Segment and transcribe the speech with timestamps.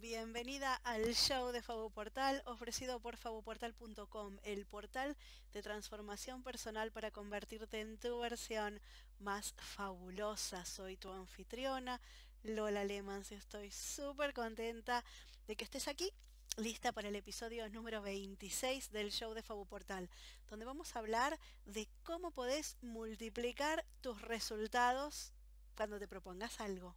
[0.00, 5.14] Bienvenida al show de Portal ofrecido por fabuportal.com, el portal
[5.52, 8.80] de transformación personal para convertirte en tu versión
[9.18, 10.64] más fabulosa.
[10.64, 12.00] Soy tu anfitriona,
[12.42, 15.04] Lola Lemans, y estoy súper contenta
[15.46, 16.10] de que estés aquí
[16.56, 20.08] lista para el episodio número 26 del show de Portal,
[20.48, 25.34] donde vamos a hablar de cómo podés multiplicar tus resultados
[25.76, 26.96] cuando te propongas algo.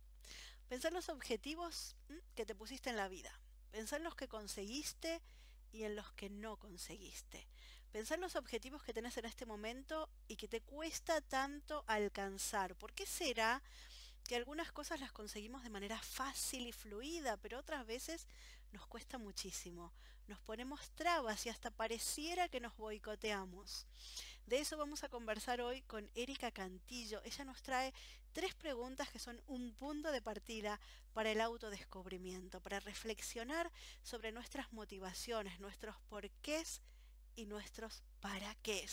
[0.74, 1.96] Pensar los objetivos
[2.34, 3.32] que te pusiste en la vida.
[3.70, 5.21] Pensar en los que conseguiste
[5.71, 7.47] y en los que no conseguiste.
[7.92, 12.75] Pensar los objetivos que tenés en este momento y que te cuesta tanto alcanzar.
[12.75, 13.61] ¿Por qué será
[14.28, 18.25] que algunas cosas las conseguimos de manera fácil y fluida, pero otras veces
[18.73, 19.93] nos cuesta muchísimo.
[20.27, 23.86] Nos ponemos trabas y hasta pareciera que nos boicoteamos.
[24.47, 27.21] De eso vamos a conversar hoy con Erika Cantillo.
[27.23, 27.93] Ella nos trae
[28.33, 30.79] tres preguntas que son un punto de partida
[31.13, 36.81] para el autodescubrimiento, para reflexionar sobre nuestras motivaciones, nuestros porqués
[37.35, 38.87] y nuestros para qué.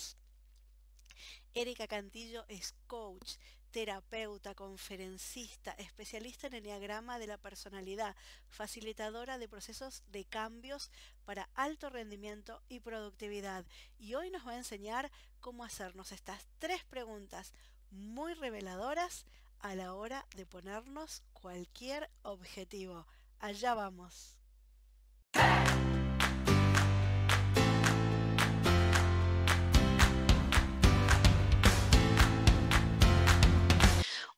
[1.55, 3.37] Erika Cantillo es coach,
[3.71, 8.17] terapeuta, conferencista, especialista en enneagrama de la personalidad,
[8.49, 10.91] facilitadora de procesos de cambios
[11.25, 13.65] para alto rendimiento y productividad.
[13.99, 17.53] Y hoy nos va a enseñar cómo hacernos estas tres preguntas
[17.91, 19.27] muy reveladoras
[19.61, 23.07] a la hora de ponernos cualquier objetivo.
[23.39, 24.40] Allá vamos.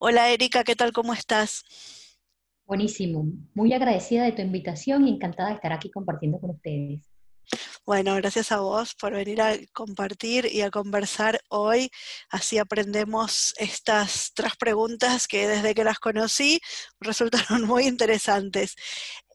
[0.04, 0.92] Hola Erika, ¿qué tal?
[0.92, 1.62] ¿Cómo estás?
[2.66, 7.08] Buenísimo, muy agradecida de tu invitación y encantada de estar aquí compartiendo con ustedes.
[7.86, 11.88] Bueno, gracias a vos por venir a compartir y a conversar hoy.
[12.30, 16.58] Así aprendemos estas tres preguntas que desde que las conocí
[17.00, 18.74] resultaron muy interesantes.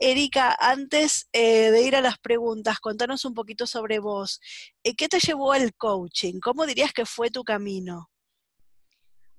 [0.01, 4.41] Erika, antes eh, de ir a las preguntas, contanos un poquito sobre vos.
[4.83, 6.41] Eh, ¿Qué te llevó al coaching?
[6.41, 8.09] ¿Cómo dirías que fue tu camino?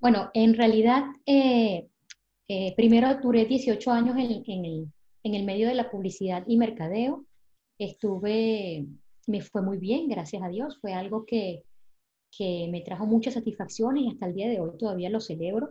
[0.01, 1.89] Bueno, en realidad, eh,
[2.47, 4.93] eh, primero duré 18 años en,
[5.35, 7.25] el, medio de la publicidad y mercadeo.
[7.79, 8.87] Estuve,
[9.27, 10.79] me fue muy bien, gracias a Dios.
[10.81, 11.65] Fue algo que,
[12.39, 15.71] me trajo muchas satisfacciones y hasta el día de hoy todavía lo celebro.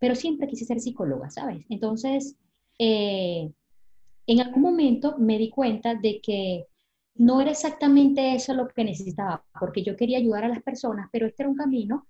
[0.00, 1.64] Pero siempre quise ser psicóloga, ¿sabes?
[1.68, 2.36] Entonces,
[2.78, 3.50] eh,
[4.26, 6.66] en algún momento me di cuenta de que
[7.14, 11.26] no era exactamente eso lo que necesitaba, porque yo quería ayudar a las personas, pero
[11.26, 12.06] este era un camino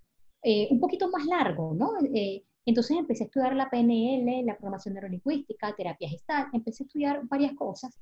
[0.51, 1.93] eh, un poquito más largo, ¿no?
[2.15, 7.21] Eh, entonces empecé a estudiar la PNL, la programación neurolingüística, terapia gestal, empecé a estudiar
[7.27, 8.01] varias cosas,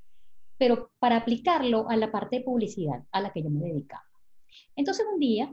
[0.56, 4.04] pero para aplicarlo a la parte de publicidad a la que yo me dedicaba.
[4.76, 5.52] Entonces un día,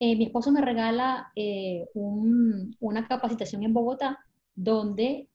[0.00, 1.32] eh, mi esposo me regala
[1.94, 4.18] una capacitación en Bogotá,
[4.52, 5.28] donde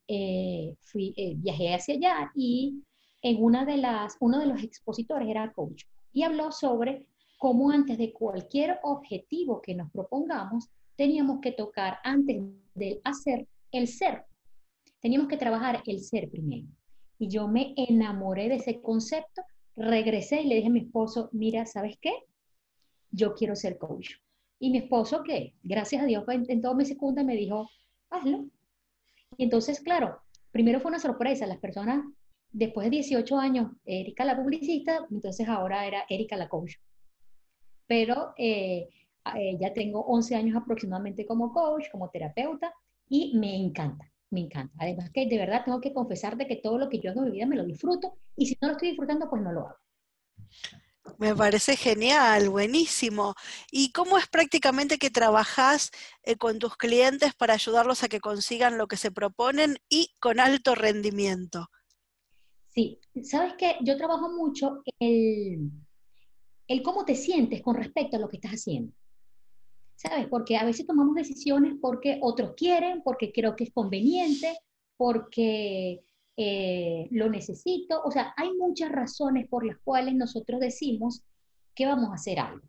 [0.81, 2.83] fui, viajé hacia allá y
[3.21, 7.97] en una de las, uno de los expositores era coach y habló sobre cómo antes
[7.97, 10.69] de cualquier objetivo que nos propongamos,
[11.01, 12.43] teníamos que tocar antes
[12.75, 14.23] del hacer el ser.
[14.99, 16.67] Teníamos que trabajar el ser primero.
[17.17, 19.41] Y yo me enamoré de ese concepto,
[19.75, 22.13] regresé y le dije a mi esposo, mira, ¿sabes qué?
[23.09, 24.11] Yo quiero ser coach.
[24.59, 27.67] Y mi esposo, que gracias a Dios en, todo mi segunda me dijo,
[28.11, 28.45] hazlo.
[29.37, 31.47] Y entonces, claro, primero fue una sorpresa.
[31.47, 32.05] Las personas,
[32.51, 36.75] después de 18 años, Erika la publicista, entonces ahora era Erika la coach
[37.91, 38.87] pero eh,
[39.35, 42.73] eh, ya tengo 11 años aproximadamente como coach, como terapeuta,
[43.07, 44.73] y me encanta, me encanta.
[44.79, 47.31] Además que de verdad tengo que confesarte que todo lo que yo hago en mi
[47.33, 49.77] vida me lo disfruto, y si no lo estoy disfrutando, pues no lo hago.
[51.17, 53.35] Me parece genial, buenísimo.
[53.71, 55.91] ¿Y cómo es prácticamente que trabajas
[56.23, 60.39] eh, con tus clientes para ayudarlos a que consigan lo que se proponen y con
[60.39, 61.67] alto rendimiento?
[62.69, 65.69] Sí, sabes que yo trabajo mucho el,
[66.67, 68.93] el cómo te sientes con respecto a lo que estás haciendo.
[70.01, 70.27] ¿Sabes?
[70.29, 74.57] Porque a veces tomamos decisiones porque otros quieren, porque creo que es conveniente,
[74.97, 76.01] porque
[76.35, 78.01] eh, lo necesito.
[78.03, 81.21] O sea, hay muchas razones por las cuales nosotros decimos
[81.75, 82.65] que vamos a hacer algo.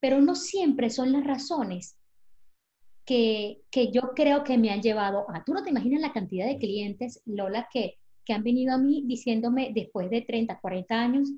[0.00, 1.96] Pero no siempre son las razones
[3.04, 5.44] que, que, yo creo que me han llevado a...
[5.44, 9.04] Tú no te imaginas la cantidad de clientes, Lola, que, que han venido a mí
[9.06, 11.30] diciéndome después de 30, 40 años,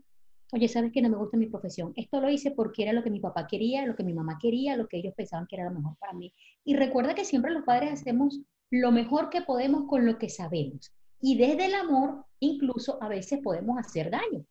[0.52, 1.92] oye, ¿sabes que no me gusta mi profesión?
[1.96, 4.76] Esto lo hice porque era lo que mi papá quería, lo que mi mamá quería,
[4.76, 6.32] lo que ellos pensaban que era lo mejor para mí.
[6.64, 8.40] Y recuerda que siempre los padres hacemos
[8.70, 10.92] lo mejor que podemos con lo que sabemos.
[11.20, 14.44] Y desde el amor, incluso a veces podemos hacer daño.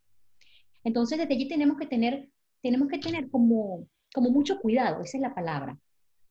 [0.83, 2.29] Entonces, desde allí tenemos que tener,
[2.61, 5.77] tenemos que tener como, como mucho cuidado, esa es la palabra.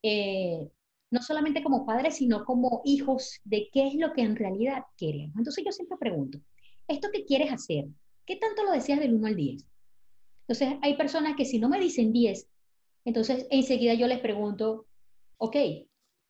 [0.02, 0.68] Eh,
[1.10, 5.36] no solamente como padres, sino como hijos de qué es lo que en realidad queremos.
[5.36, 6.38] Entonces yo siempre pregunto,
[6.88, 7.86] ¿esto que quieres hacer?
[8.26, 9.66] ¿Qué tanto lo deseas del 1 al 10?
[10.46, 12.48] Entonces, hay personas que si no me dicen 10,
[13.04, 14.86] entonces enseguida yo les pregunto,
[15.38, 15.56] ok,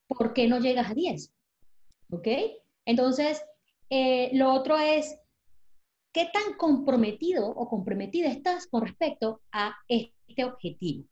[0.06, 1.32] ¿por qué no llegas a 10?
[2.10, 2.28] ¿Ok?
[2.84, 3.42] Entonces,
[3.90, 5.16] eh, lo otro es,
[6.12, 11.06] ¿qué tan comprometido o comprometida estás con respecto a este objetivo?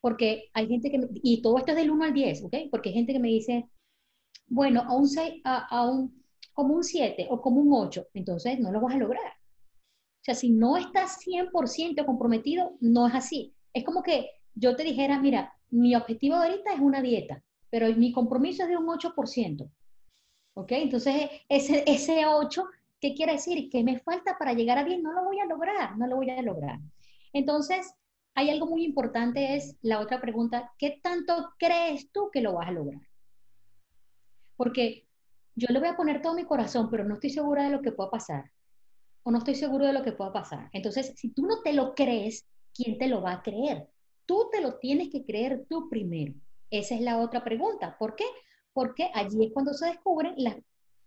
[0.00, 2.56] Porque hay gente que, y todo esto es del 1 al 10, ¿ok?
[2.70, 3.68] Porque hay gente que me dice,
[4.46, 8.72] bueno, a un 6, a, un, como un 7 o como un 8, entonces no
[8.72, 9.39] lo vas a lograr.
[10.20, 13.54] O sea, si no estás 100% comprometido, no es así.
[13.72, 18.12] Es como que yo te dijera, mira, mi objetivo ahorita es una dieta, pero mi
[18.12, 19.70] compromiso es de un 8%.
[20.54, 20.72] ¿Ok?
[20.72, 22.64] Entonces, ese, ese 8,
[23.00, 23.70] ¿qué quiere decir?
[23.70, 26.28] Que me falta para llegar a 10, no lo voy a lograr, no lo voy
[26.28, 26.78] a lograr.
[27.32, 27.94] Entonces,
[28.34, 32.68] hay algo muy importante, es la otra pregunta, ¿qué tanto crees tú que lo vas
[32.68, 33.00] a lograr?
[34.56, 35.06] Porque
[35.54, 37.92] yo le voy a poner todo mi corazón, pero no estoy segura de lo que
[37.92, 38.50] pueda pasar.
[39.22, 40.68] O no estoy seguro de lo que pueda pasar.
[40.72, 43.88] Entonces, si tú no te lo crees, ¿quién te lo va a creer?
[44.26, 46.34] Tú te lo tienes que creer tú primero.
[46.70, 47.96] Esa es la otra pregunta.
[47.98, 48.24] ¿Por qué?
[48.72, 50.56] Porque allí es cuando se descubren las,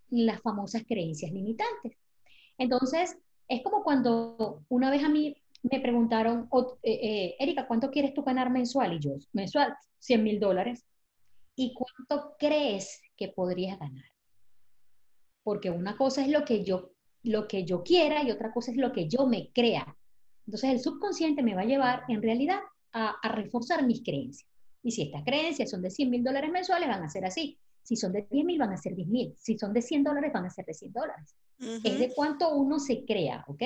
[0.09, 1.97] las famosas creencias limitantes.
[2.57, 3.17] Entonces,
[3.47, 6.49] es como cuando una vez a mí me preguntaron,
[6.83, 8.93] eh, Erika, ¿cuánto quieres tú ganar mensual?
[8.93, 10.85] Y yo, mensual, 100 mil dólares.
[11.55, 14.05] ¿Y cuánto crees que podrías ganar?
[15.43, 16.92] Porque una cosa es lo que yo
[17.23, 19.97] lo que yo quiera y otra cosa es lo que yo me crea.
[20.45, 22.59] Entonces el subconsciente me va a llevar en realidad
[22.91, 24.49] a, reforzar mis creencias.
[24.83, 27.57] Y si estas creencias son de 100 mil dólares mensuales, van a ser así.
[27.81, 29.35] Si son de 10 mil, van a ser 10 mil.
[29.37, 31.35] Si son de 100 dólares, van a ser de 100 dólares.
[31.59, 33.63] Es de cuánto uno se crea, ¿ok?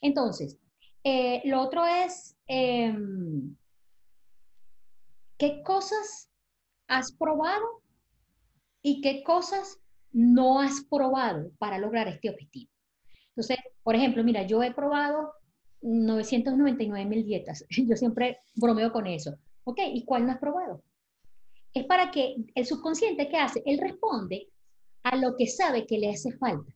[0.00, 0.56] Entonces,
[1.02, 3.56] eh, lo otro es, em,
[5.36, 6.30] ¿qué cosas
[6.86, 7.82] has probado
[8.82, 9.80] y qué cosas
[10.12, 12.70] no has probado para lograr este objetivo.
[13.30, 15.32] Entonces, por ejemplo, mira, yo he probado
[15.82, 17.64] 999 mil dietas.
[17.70, 19.36] Yo siempre bromeo con eso.
[19.64, 20.82] Ok, ¿y cuál no has probado?
[21.72, 23.62] Es para que el subconsciente, ¿qué hace?
[23.64, 24.48] Él responde
[25.02, 26.74] a lo que sabe que le hace falta.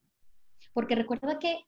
[0.72, 1.58] Porque recuerda que,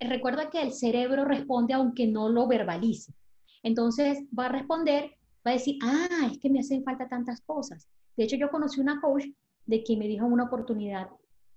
[0.00, 3.14] recuerda que el cerebro responde aunque no lo verbalice.
[3.62, 5.12] Entonces va a responder,
[5.46, 7.88] va a decir, ah, es que me hacen falta tantas cosas.
[8.16, 9.26] De hecho, yo conocí una coach
[9.66, 11.08] de que me dijo una oportunidad,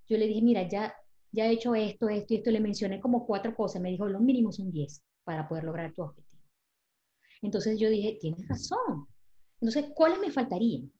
[0.07, 0.93] yo le dije, mira, ya,
[1.31, 4.21] ya he hecho esto, esto y esto, le mencioné como cuatro cosas, me dijo, los
[4.21, 6.41] mínimos son 10 para poder lograr tu objetivo.
[7.41, 9.07] Entonces yo dije, tienes razón.
[9.61, 10.91] Entonces, ¿cuáles me faltarían?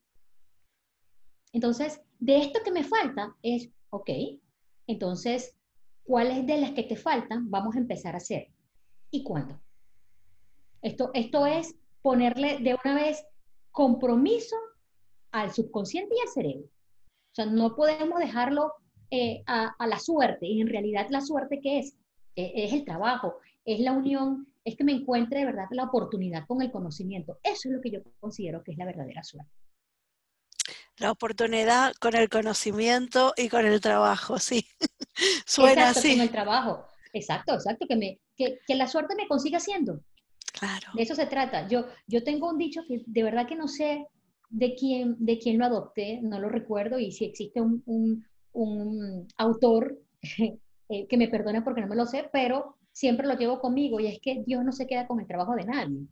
[1.52, 4.10] Entonces, de esto que me falta es, ok,
[4.88, 5.56] entonces,
[6.04, 8.48] ¿cuáles de las que te faltan vamos a empezar a hacer?
[9.10, 9.60] ¿Y cuándo?
[10.82, 13.24] Esto, esto es ponerle de una vez
[13.72, 14.56] compromiso
[15.32, 16.70] al subconsciente y al cerebro.
[17.32, 18.74] O sea, no podemos dejarlo
[19.12, 20.46] eh, a, la suerte.
[20.46, 21.96] Y en realidad la suerte que es,
[22.36, 26.46] e, es el trabajo, es la unión, es que me encuentre de verdad la oportunidad
[26.48, 27.40] con el conocimiento.
[27.44, 29.52] Eso es lo que yo considero que es la verdadera suerte.
[30.98, 34.68] La oportunidad con el conocimiento y con el trabajo, sí.
[35.46, 36.12] Suena exacto, así.
[36.12, 36.86] Con el trabajo.
[37.14, 37.86] Exacto, exacto.
[37.88, 40.02] Que, me, que, que la suerte me consiga haciendo.
[40.52, 40.88] Claro.
[40.94, 41.68] De eso se trata.
[41.68, 44.08] Yo, yo tengo un dicho que de verdad que no sé
[44.50, 47.84] de quién, de quién lo adopté, no lo recuerdo, y si existe un,
[48.54, 50.00] un, autor
[50.90, 54.08] eh, que me perdone porque no me lo sé, pero siempre lo llevo conmigo y
[54.08, 56.08] es que Dios no se queda con el trabajo de nadie.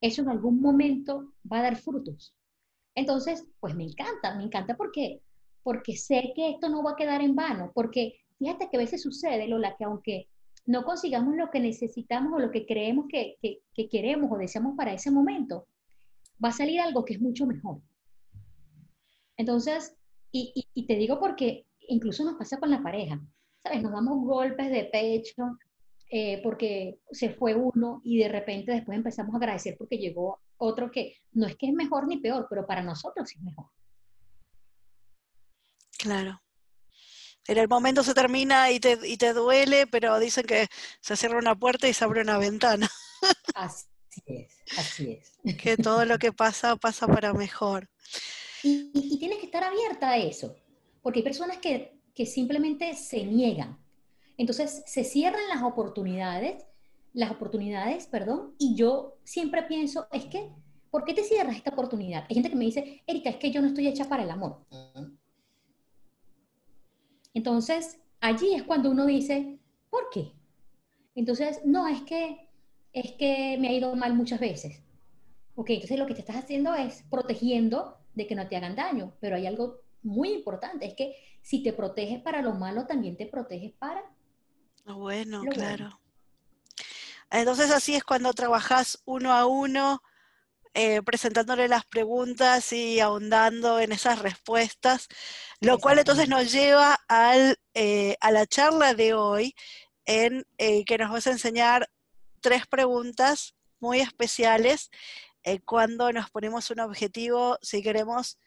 [0.00, 2.34] Eso en algún momento va a dar frutos.
[2.94, 5.20] Entonces, pues me encanta, me encanta porque,
[5.62, 9.02] porque sé que esto no va a quedar en vano, porque fíjate que a veces
[9.02, 10.28] sucede, Lola, que aunque
[10.66, 14.76] no consigamos lo que necesitamos o lo que creemos que, que, que queremos o deseamos
[14.76, 15.66] para ese momento,
[16.42, 17.80] va a salir algo que es mucho mejor.
[19.36, 19.94] Entonces,
[20.30, 23.20] y, te digo porque incluso nos pasa con la pareja,
[23.62, 23.82] ¿sabes?
[23.82, 25.58] Nos damos golpes de pecho
[26.10, 30.90] eh, porque se fue uno y de repente después empezamos a agradecer porque llegó otro
[30.90, 33.66] que no es que es mejor ni peor, pero para nosotros es mejor.
[35.98, 36.40] Claro.
[37.48, 40.68] En el momento se termina y te, y te duele, pero dicen que
[41.00, 42.88] se cierra una puerta y se abre una ventana.
[43.54, 45.56] Así Así es, así es.
[45.56, 47.88] Que todo lo que pasa pasa para mejor.
[48.62, 50.54] Y, tienes que estar abierta a eso,
[51.02, 53.78] porque hay personas que, que simplemente se niegan.
[54.36, 56.64] Entonces se cierran las oportunidades,
[57.14, 60.50] las oportunidades, perdón, y yo siempre pienso, es que,
[60.90, 62.26] ¿por qué te cierras esta oportunidad?
[62.28, 64.64] Hay gente que me dice, Erika, es que yo no estoy hecha para el amor.
[67.34, 70.32] Entonces, allí es cuando uno dice, ¿por qué?
[71.14, 72.51] Entonces, no, es que
[72.92, 74.80] es que me ha ido mal muchas veces.
[75.54, 79.12] Ok, entonces lo que te estás haciendo es protegiendo de que no te hagan daño,
[79.20, 83.26] pero hay algo muy importante, es que si te proteges para lo malo, también te
[83.26, 84.02] proteges para
[84.84, 86.00] Bueno, claro.
[87.30, 90.02] Entonces así es cuando trabajas uno a uno,
[90.74, 95.08] eh, presentándole las preguntas y ahondando en esas respuestas,
[95.60, 99.54] lo cual entonces nos lleva al, eh, a la charla de hoy
[100.04, 101.88] en eh, que nos vas a enseñar
[102.42, 104.90] tres preguntas muy especiales
[105.64, 108.38] cuando nos ponemos un objetivo, si queremos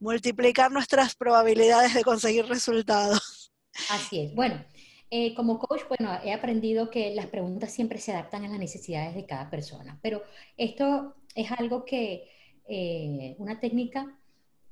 [0.00, 3.52] multiplicar nuestras probabilidades de conseguir resultados.
[3.90, 4.34] Así es.
[4.34, 4.64] Bueno,
[5.10, 9.14] eh, como coach, bueno, he aprendido que las preguntas siempre se adaptan a las necesidades
[9.14, 10.22] de cada persona, pero
[10.56, 12.30] esto es algo que,
[12.68, 14.18] eh, una técnica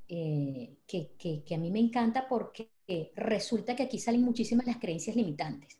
[0.08, 2.68] eh, que, que, a mí me encanta porque
[3.14, 5.78] resulta que aquí salen muchísimas las creencias limitantes,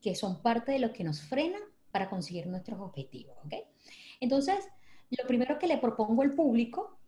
[0.00, 1.58] que son parte de lo que nos frena
[1.94, 3.54] para conseguir nuestros objetivos, ¿ok?
[4.18, 4.68] Entonces,
[5.10, 6.98] lo primero que le propongo al público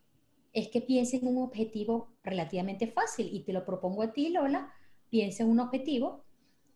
[0.52, 4.72] es que piense en un objetivo relativamente fácil y te lo propongo a ti, Lola,
[5.10, 6.22] piensa en un objetivo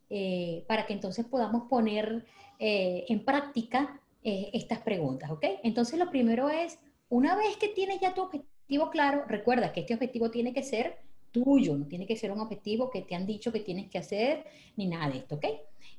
[0.09, 2.27] eh, para que entonces podamos poner
[2.59, 5.45] eh, en práctica eh, estas preguntas, ¿ok?
[5.63, 9.95] Entonces lo primero es, una vez que tienes ya tu objetivo claro, recuerda que este
[9.95, 10.99] objetivo tiene que ser
[11.31, 14.45] tuyo, no tiene que ser un objetivo que te han dicho que tienes que hacer,
[14.77, 15.47] ni nada de esto, ¿ok?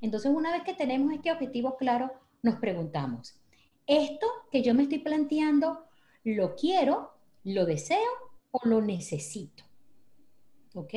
[0.02, 2.12] Entonces una vez que tenemos este objetivo claro,
[2.44, 3.36] nos preguntamos,
[3.88, 5.86] ¿esto que yo me estoy planteando,
[6.24, 7.12] lo quiero,
[7.44, 8.10] lo deseo
[8.52, 9.64] o lo necesito?
[10.74, 10.94] ¿Ok?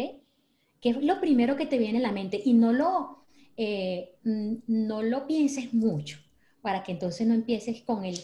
[0.84, 3.24] que es lo primero que te viene a la mente y no lo,
[3.56, 6.18] eh, no lo pienses mucho
[6.60, 8.20] para que entonces no empieces con el,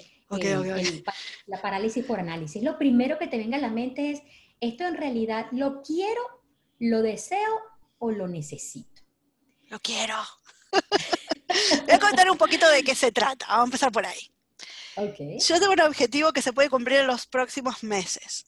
[1.46, 2.62] la parálisis por análisis.
[2.62, 4.22] Lo primero que te venga a la mente es,
[4.60, 6.22] esto en realidad lo quiero,
[6.78, 7.60] lo deseo
[7.98, 9.02] o lo necesito.
[9.68, 10.16] Lo quiero.
[11.86, 13.46] Voy a contar un poquito de qué se trata.
[13.48, 14.30] Vamos a empezar por ahí.
[15.38, 18.46] Yo tengo un objetivo que se puede cumplir en los próximos meses.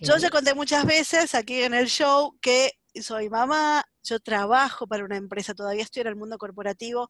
[0.00, 5.04] Yo ya conté muchas veces aquí en el show que soy mamá, yo trabajo para
[5.04, 7.08] una empresa, todavía estoy en el mundo corporativo,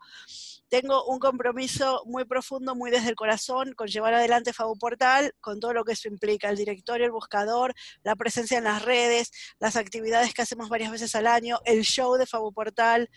[0.69, 5.61] tengo un compromiso muy profundo, muy desde el corazón, con llevar adelante Fabu Portal, con
[5.61, 9.77] todo lo que eso implica, el directorio, el buscador, la presencia en las redes, las
[9.77, 13.11] actividades que hacemos varias veces al año, el show de Fabu Portal,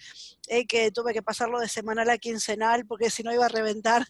[0.48, 4.06] eh, que tuve que pasarlo de semanal a quincenal porque si no iba a reventar,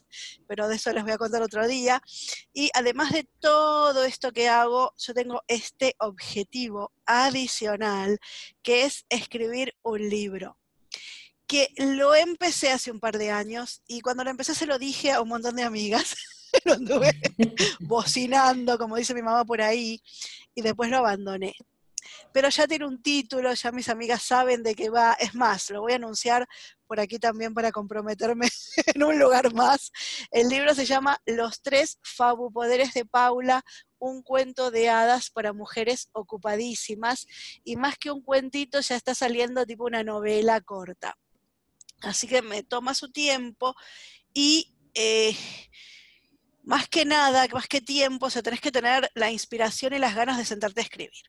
[0.48, 2.02] pero de eso les voy a contar otro día.
[2.54, 8.20] Y además de todo esto que hago, yo tengo este objetivo adicional,
[8.62, 10.58] que es escribir un libro
[11.48, 15.14] que lo empecé hace un par de años y cuando lo empecé se lo dije
[15.14, 16.16] a un montón de amigas.
[16.66, 17.14] lo anduve
[17.80, 20.02] bocinando, como dice mi mamá por ahí,
[20.54, 21.54] y después lo abandoné.
[22.32, 25.14] Pero ya tiene un título, ya mis amigas saben de qué va.
[25.14, 26.48] Es más, lo voy a anunciar
[26.86, 28.48] por aquí también para comprometerme
[28.96, 29.92] en un lugar más.
[30.32, 33.64] El libro se llama Los tres fabupoderes de Paula,
[34.00, 37.28] un cuento de hadas para mujeres ocupadísimas.
[37.64, 41.18] Y más que un cuentito, ya está saliendo tipo una novela corta.
[42.02, 43.76] Así que me toma su tiempo
[44.34, 45.36] y eh,
[46.64, 50.16] más que nada, más que tiempo, o sea, tenés que tener la inspiración y las
[50.16, 51.24] ganas de sentarte a escribir.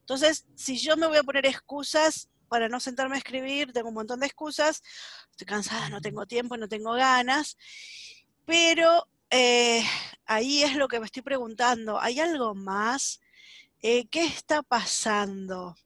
[0.00, 3.94] Entonces, si yo me voy a poner excusas para no sentarme a escribir, tengo un
[3.94, 4.82] montón de excusas,
[5.30, 7.56] estoy cansada, no tengo tiempo, no tengo ganas,
[8.44, 9.82] pero eh,
[10.24, 13.20] ahí es lo que me estoy preguntando, ¿hay algo más?
[13.80, 15.76] Eh, ¿Qué está pasando?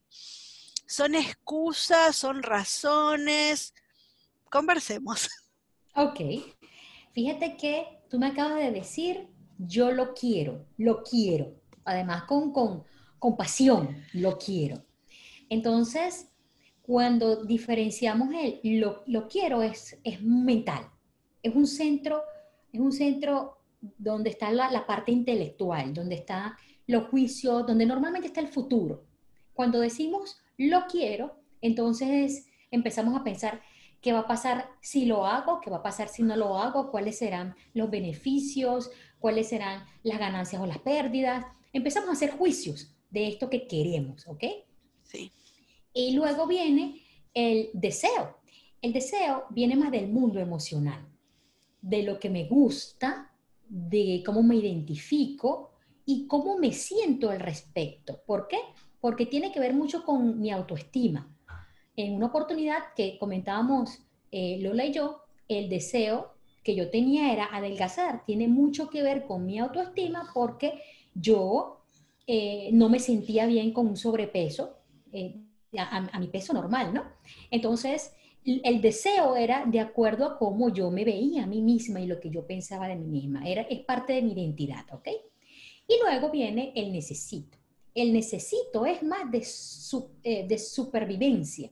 [0.87, 2.15] ¿Son excusas?
[2.17, 3.75] ¿Son razones?
[4.53, 5.29] conversemos.
[5.97, 6.21] Ok.
[7.13, 11.55] Fíjate que tú me acabas de decir, yo lo quiero, lo quiero.
[11.85, 12.85] Además, con, con,
[13.37, 14.85] pasión, lo quiero.
[15.49, 16.29] Entonces,
[16.83, 20.91] cuando diferenciamos el lo, quiero, es, es mental.
[21.43, 22.23] Es un centro,
[22.73, 26.53] es un centro donde está la, la parte intelectual, donde están
[26.87, 29.05] los juicios, donde normalmente está el futuro.
[29.55, 33.63] Cuando decimos lo quiero, entonces empezamos a pensar,
[34.01, 36.91] qué va a pasar si lo hago, qué va a pasar si no lo hago,
[36.91, 41.47] cuáles serán los beneficios, cuáles serán las ganancias o las pérdidas.
[41.73, 44.45] Empezamos a hacer juicios de esto que queremos, ¿ok?
[45.03, 45.31] Sí.
[45.95, 47.01] Y luego viene
[47.35, 48.39] el deseo.
[48.81, 51.07] El deseo viene más del mundo emocional,
[51.81, 53.31] de lo que me gusta,
[53.69, 55.71] de cómo me identifico
[56.05, 58.21] y cómo me siento al respecto.
[58.27, 58.59] ¿Por qué?
[59.01, 61.29] Porque tiene que ver mucho con mi autoestima
[61.97, 63.99] en una oportunidad que comentábamos
[64.31, 66.33] eh, Lola y yo, el deseo
[66.65, 68.25] que yo tenía era adelgazar.
[68.25, 70.81] Tiene mucho que ver con mi autoestima porque
[71.15, 71.82] yo
[72.27, 74.79] eh, no me sentía bien con un sobrepeso,
[75.13, 75.37] eh,
[75.79, 77.05] a, mi peso normal, ¿no?
[77.51, 78.15] Entonces,
[78.45, 82.21] el deseo era de acuerdo a cómo yo me veía a mí misma y lo
[82.21, 83.49] que yo pensaba de mí misma.
[83.49, 85.09] Era, es parte de mi identidad, ¿ok?
[85.89, 87.57] Y luego viene el necesito.
[87.95, 91.71] El necesito es más de, de supervivencia.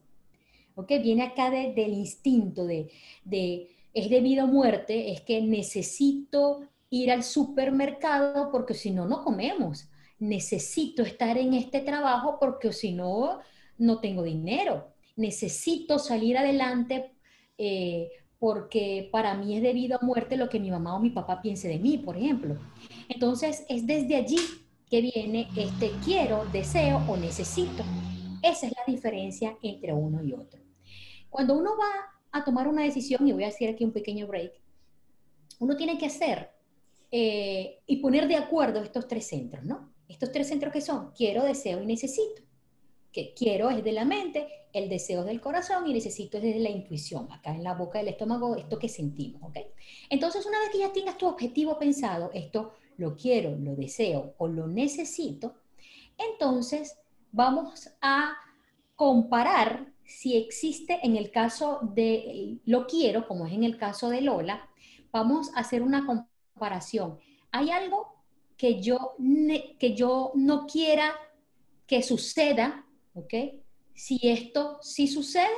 [0.75, 0.93] ¿ok?
[1.03, 2.91] Viene acá del instinto, de,
[3.25, 9.23] de, es debido a muerte, es que necesito ir al supermercado porque si no, no
[9.23, 9.90] comemos.
[10.21, 13.41] Necesito estar en este trabajo porque si no,
[13.79, 14.95] no tengo dinero.
[15.17, 17.13] Necesito salir adelante
[17.59, 21.43] eh, porque para mí es debido a muerte lo que mi mamá o mi papá
[21.43, 22.57] piense de mí, por ejemplo.
[23.09, 24.39] Entonces, es desde allí
[24.89, 27.85] que viene este quiero, deseo o necesito.
[28.43, 30.61] Esa es la diferencia entre uno y otro.
[31.29, 34.53] Cuando uno va a tomar una decisión, y voy a hacer aquí un pequeño break,
[35.59, 36.51] uno tiene que hacer
[37.11, 39.90] eh, y poner de acuerdo estos tres centros, ¿no?
[40.11, 42.43] Estos tres centros que son quiero, deseo y necesito.
[43.13, 46.61] Que quiero es de la mente, el deseo es del corazón y necesito es de
[46.61, 49.59] la intuición, acá en la boca del estómago, esto que sentimos, ¿ok?
[50.11, 54.47] Entonces, una vez que ya tengas tu objetivo pensado, esto lo quiero, lo deseo o
[54.47, 55.55] lo necesito,
[56.19, 56.99] entonces
[57.33, 58.35] vamos a
[58.95, 64.21] comparar si existe en el caso de lo quiero, como es en el caso de
[64.21, 64.69] Lola,
[65.13, 67.19] vamos a hacer una comparación.
[67.53, 68.20] ¿Hay algo
[68.61, 69.17] que yo,
[69.79, 71.15] que yo no quiera
[71.87, 72.85] que suceda?
[73.15, 73.33] ¿Ok?
[73.95, 75.49] Si esto sí sucede.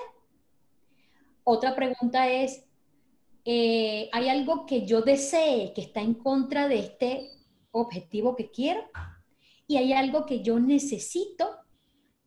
[1.42, 2.64] Otra pregunta es,
[3.44, 7.30] eh, ¿hay algo que yo desee que está en contra de este
[7.72, 8.82] objetivo que quiero?
[9.66, 11.56] ¿Y hay algo que yo necesito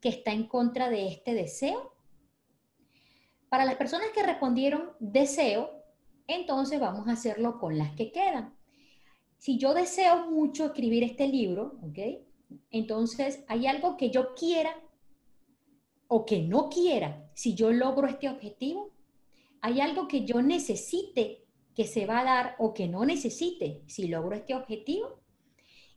[0.01, 1.95] que está en contra de este deseo?
[3.47, 5.71] Para las personas que respondieron deseo,
[6.27, 8.54] entonces vamos a hacerlo con las que quedan.
[9.45, 11.99] Si yo deseo mucho escribir este libro, ¿ok?
[12.71, 14.75] Entonces, ¿hay algo que yo quiera
[16.07, 18.89] o que no quiera si yo logro este objetivo?
[19.61, 24.07] ¿Hay algo que yo necesite que se va a dar o que no necesite si
[24.07, 25.19] logro este objetivo?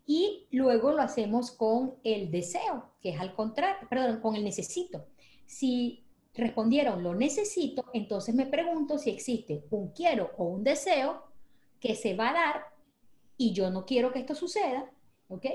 [0.05, 5.07] Y luego lo hacemos con el deseo, que es al contrario, perdón, con el necesito.
[5.47, 11.23] Si respondieron lo necesito, entonces me pregunto si existe un quiero o un deseo
[11.81, 12.78] que se va a dar
[13.39, 14.91] y yo no quiero que esto suceda,
[15.29, 15.47] ¿ok?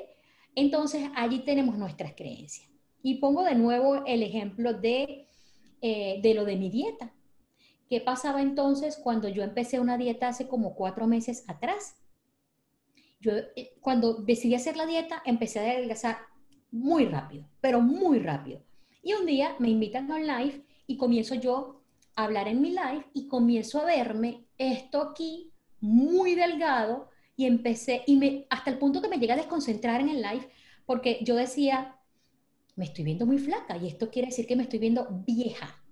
[0.56, 2.68] Entonces allí tenemos nuestras creencias.
[3.04, 5.28] Y pongo de nuevo el ejemplo de,
[5.82, 7.14] eh, de lo de mi dieta.
[7.90, 11.98] ¿Qué pasaba entonces cuando yo empecé una dieta hace como cuatro meses atrás?
[13.20, 16.18] Yo eh, cuando decidí hacer la dieta empecé a adelgazar
[16.72, 18.64] muy rápido, pero muy rápido.
[19.04, 21.82] Y un día me invitan a un live y comienzo yo
[22.16, 28.04] a hablar en mi live y comienzo a verme esto aquí muy delgado y empecé,
[28.06, 30.50] y me, hasta el punto que me llega a desconcentrar en el live,
[30.86, 32.00] porque yo decía,
[32.76, 35.84] me estoy viendo muy flaca y esto quiere decir que me estoy viendo vieja.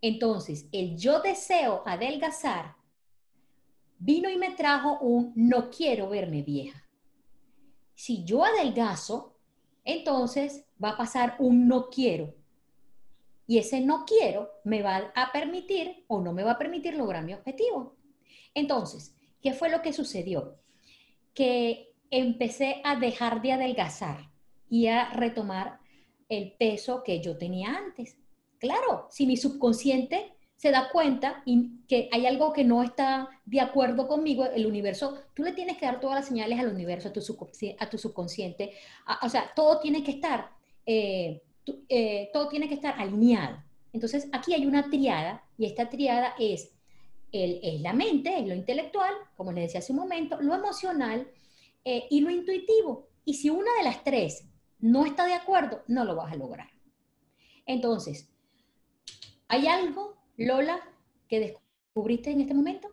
[0.00, 2.76] Entonces, el yo deseo adelgazar
[3.98, 6.84] vino y me trajo un no quiero verme vieja.
[7.94, 9.38] Si yo adelgazo,
[9.84, 12.34] entonces va a pasar un no quiero.
[13.46, 17.24] Y ese no quiero me va a permitir o no me va a permitir lograr
[17.24, 17.96] mi objetivo.
[18.54, 20.56] Entonces, ¿qué fue lo que sucedió?
[21.34, 24.30] Que empecé a dejar de adelgazar
[24.68, 25.78] y a retomar
[26.28, 28.16] el peso que yo tenía antes.
[28.58, 33.60] Claro, si mi subconsciente se da cuenta y que hay algo que no está de
[33.60, 37.12] acuerdo conmigo, el universo, tú le tienes que dar todas las señales al universo, a
[37.12, 37.20] tu,
[37.98, 38.72] subconsciente,
[39.04, 40.50] a o sea, todo tiene que estar
[40.86, 41.42] eh,
[41.88, 43.62] eh, todo tiene que estar alineado.
[43.92, 46.71] Entonces, aquí hay una triada y esta triada es,
[47.32, 51.28] el, es la mente, es lo intelectual, como les decía hace un momento, lo emocional
[51.84, 53.08] eh, y lo intuitivo.
[53.24, 54.44] Y si una de las tres
[54.78, 56.68] no está de acuerdo, no lo vas a lograr.
[57.66, 58.28] Entonces,
[59.48, 60.80] ¿hay algo, Lola,
[61.28, 62.88] que descubriste en este momento?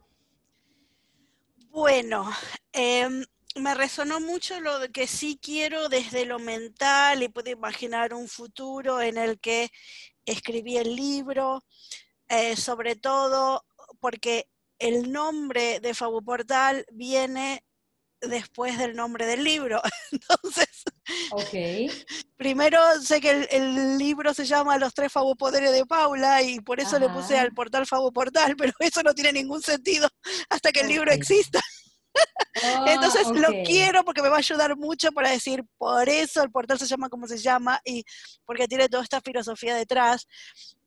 [1.69, 2.29] Bueno,
[2.73, 3.07] eh,
[3.55, 8.27] me resonó mucho lo de que sí quiero desde lo mental y puedo imaginar un
[8.27, 9.69] futuro en el que
[10.25, 11.63] escribí el libro,
[12.27, 13.65] eh, sobre todo
[13.99, 14.47] porque
[14.79, 17.63] el nombre de Fabu Portal viene
[18.21, 19.81] después del nombre del libro.
[20.11, 20.67] Entonces,
[22.35, 26.99] primero sé que el, libro se llama Los tres Poderes de Paula y por eso
[26.99, 30.07] le puse al portal Fabu Portal, pero eso no tiene ningún sentido
[30.49, 31.59] hasta que el libro exista.
[32.87, 36.51] Entonces ah, lo quiero porque me va a ayudar mucho para decir, por eso el
[36.51, 38.03] portal se llama como se llama y
[38.45, 40.27] porque tiene toda esta filosofía detrás.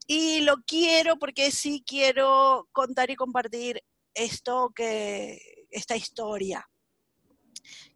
[0.06, 3.82] Y lo quiero porque sí quiero contar y compartir
[4.14, 6.68] esto que, esta historia,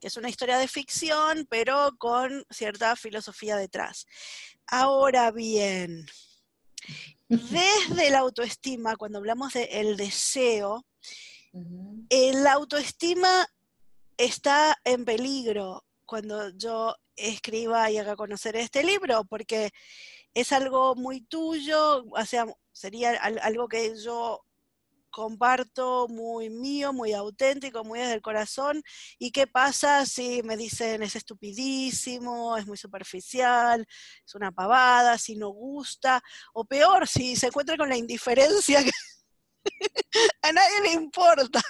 [0.00, 4.06] que es una historia de ficción, pero con cierta filosofía detrás.
[4.66, 6.06] Ahora bien,
[7.28, 10.86] desde la autoestima, cuando hablamos del el deseo,
[12.08, 13.46] la autoestima
[14.16, 19.70] está en peligro cuando yo escriba y haga conocer este libro, porque
[20.36, 22.46] es algo muy tuyo, o sea,
[22.76, 24.44] Sería algo que yo
[25.08, 28.82] comparto muy mío, muy auténtico, muy desde el corazón.
[29.18, 33.86] ¿Y qué pasa si me dicen es estupidísimo, es muy superficial,
[34.26, 36.22] es una pavada, si no gusta?
[36.52, 38.80] O peor, si se encuentra con la indiferencia
[40.42, 41.62] a nadie le importa.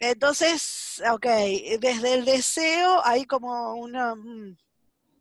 [0.00, 1.26] Entonces, ok,
[1.78, 4.16] desde el deseo hay como una...
[4.16, 4.56] Mm,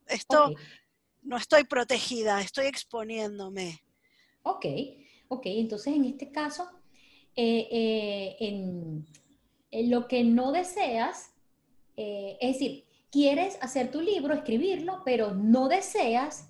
[0.08, 0.52] esto
[1.30, 3.84] no estoy protegida, estoy exponiéndome.
[4.42, 4.66] Ok,
[5.28, 6.68] ok, entonces en este caso,
[7.36, 9.06] eh, eh, en,
[9.92, 11.32] lo que no deseas,
[11.96, 16.50] eh, es decir, quieres hacer tu libro, escribirlo, pero no deseas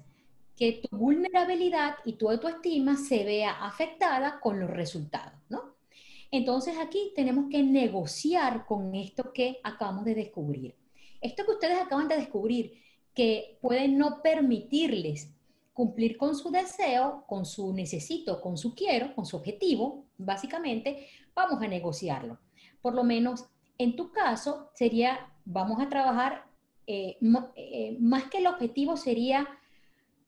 [0.55, 5.75] que tu vulnerabilidad y tu autoestima se vea afectada con los resultados, ¿no?
[6.31, 10.75] Entonces aquí tenemos que negociar con esto que acabamos de descubrir.
[11.19, 12.79] Esto que ustedes acaban de descubrir,
[13.13, 15.34] que puede no permitirles
[15.74, 21.62] cumplir con su deseo, con su necesito, con su quiero, con su objetivo, básicamente, vamos
[21.62, 22.39] a negociarlo.
[22.82, 23.45] Por lo menos
[23.78, 26.43] en tu caso sería, vamos a trabajar,
[26.86, 27.17] eh,
[27.56, 29.48] eh, más que el objetivo sería,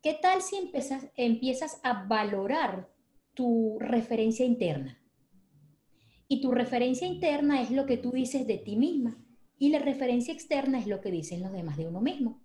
[0.02, 2.90] ¿qué tal si empiezas, empiezas a valorar
[3.34, 4.98] tu referencia interna?
[6.30, 9.18] Y tu referencia interna es lo que tú dices de ti misma
[9.58, 12.42] y la referencia externa es lo que dicen los demás de uno mismo.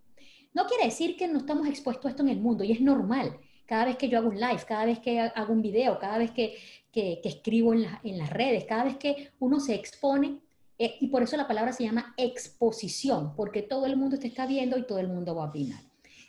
[0.56, 3.38] No quiere decir que no estamos expuestos a esto en el mundo y es normal.
[3.66, 6.30] Cada vez que yo hago un live, cada vez que hago un video, cada vez
[6.30, 6.56] que,
[6.94, 7.82] escribo en,
[8.16, 10.40] las redes, cada vez que uno se expone,
[10.78, 14.46] eh, y por eso la palabra se llama exposición, porque todo el mundo te está
[14.46, 15.82] viendo y todo el mundo va a opinar.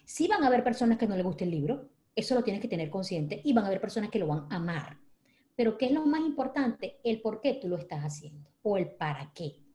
[0.04, 2.68] Sí van a haber personas que no les guste el libro, eso lo tienes que
[2.68, 4.98] tener consciente, y van a haber personas que lo van a amar.
[5.56, 7.00] Pero ¿qué es lo más importante?
[7.06, 9.67] El por qué tú lo estás haciendo o el para qué.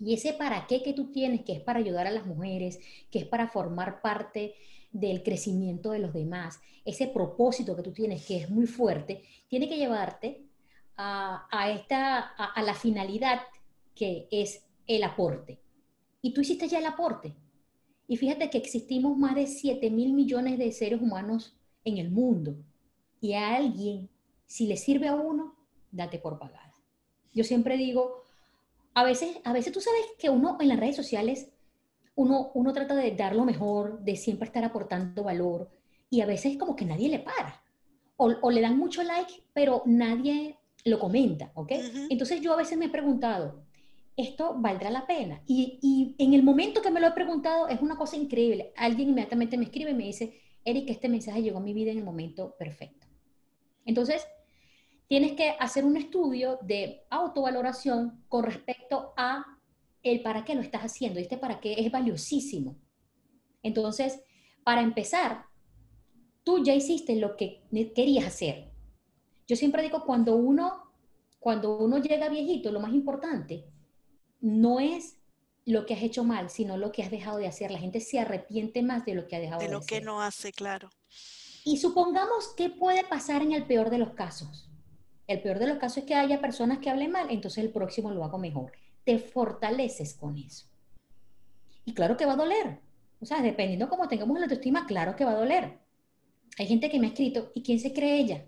[0.00, 3.18] Y ese para qué que tú tienes, que es para ayudar a las mujeres, que
[3.20, 4.54] es para formar parte
[4.92, 9.68] del crecimiento de los demás, ese propósito que tú tienes, que es muy fuerte, tiene
[9.68, 10.42] que llevarte
[10.96, 13.40] a, esta, a la finalidad
[13.94, 15.58] que es el aporte.
[16.22, 17.34] Y tú hiciste ya el aporte.
[18.08, 22.56] Y fíjate que existimos más de 7 mil millones de seres humanos en el mundo.
[23.20, 24.10] Y a alguien
[24.50, 25.54] si le sirve a uno,
[25.92, 26.74] date por pagada.
[27.32, 28.24] Yo siempre digo,
[29.00, 31.48] a veces, a veces tú sabes que uno en las redes sociales,
[32.14, 35.70] uno, uno trata de dar lo mejor, de siempre estar aportando valor,
[36.10, 37.62] y a veces como que nadie le para.
[38.16, 41.72] O, le dan mucho like, pero nadie lo comenta, ¿ok?
[42.10, 43.64] Entonces yo a veces me he preguntado,
[44.18, 45.40] ¿esto valdrá la pena?
[45.46, 48.74] Y, y, en el momento que me lo he preguntado es una cosa increíble.
[48.76, 51.96] Alguien inmediatamente me escribe y me dice, Eric, este mensaje llegó a mi vida en
[51.96, 53.06] el momento perfecto.
[53.86, 54.26] Entonces,
[55.10, 59.44] tienes que hacer un estudio de autovaloración con respecto a
[60.04, 61.18] el para qué lo estás haciendo.
[61.18, 62.78] Este para qué es valiosísimo.
[63.64, 64.22] Entonces,
[64.62, 65.46] para empezar,
[66.44, 68.70] tú ya hiciste lo que querías hacer.
[69.48, 70.92] Yo siempre digo, cuando uno,
[71.40, 73.64] cuando uno llega viejito, lo más importante
[74.38, 75.16] no es
[75.66, 77.72] lo que has hecho mal, sino lo que has dejado de hacer.
[77.72, 79.76] La gente se arrepiente más de lo que ha dejado de, hacer.
[79.76, 80.88] De lo que no hace, claro.
[81.64, 84.69] Y supongamos qué puede pasar en el peor de los casos.
[85.30, 88.10] El peor de los casos es que haya personas que hablen mal, entonces el próximo
[88.10, 88.72] lo hago mejor.
[89.04, 90.66] Te fortaleces con eso.
[91.84, 92.80] Y claro que va a doler.
[93.20, 95.78] O sea, dependiendo cómo tengamos la autoestima, claro que va a doler.
[96.58, 98.44] Hay gente que me ha escrito, ¿y quién se cree ella?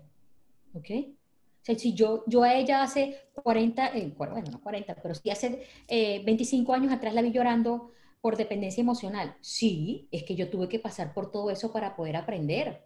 [0.73, 0.89] ¿Ok?
[0.91, 5.29] O sea, si yo, yo a ella hace 40, eh, bueno, no 40, pero si
[5.29, 9.37] hace 25 eh, años atrás la vi llorando por dependencia emocional.
[9.39, 12.83] Sí, es que yo tuve que pasar por todo eso para poder aprender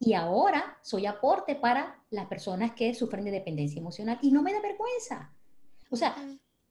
[0.00, 4.52] y ahora soy aporte para las personas que sufren de dependencia emocional y no me
[4.52, 5.32] da vergüenza.
[5.90, 6.16] O sea,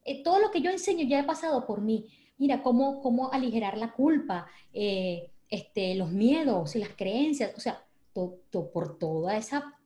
[0.04, 2.06] eh, todo lo que yo enseño ya he pasado por mí.
[2.38, 7.84] Mira, cómo, cómo aligerar la culpa, eh, este, los miedos y las creencias, o sea,
[8.12, 9.78] por toda esa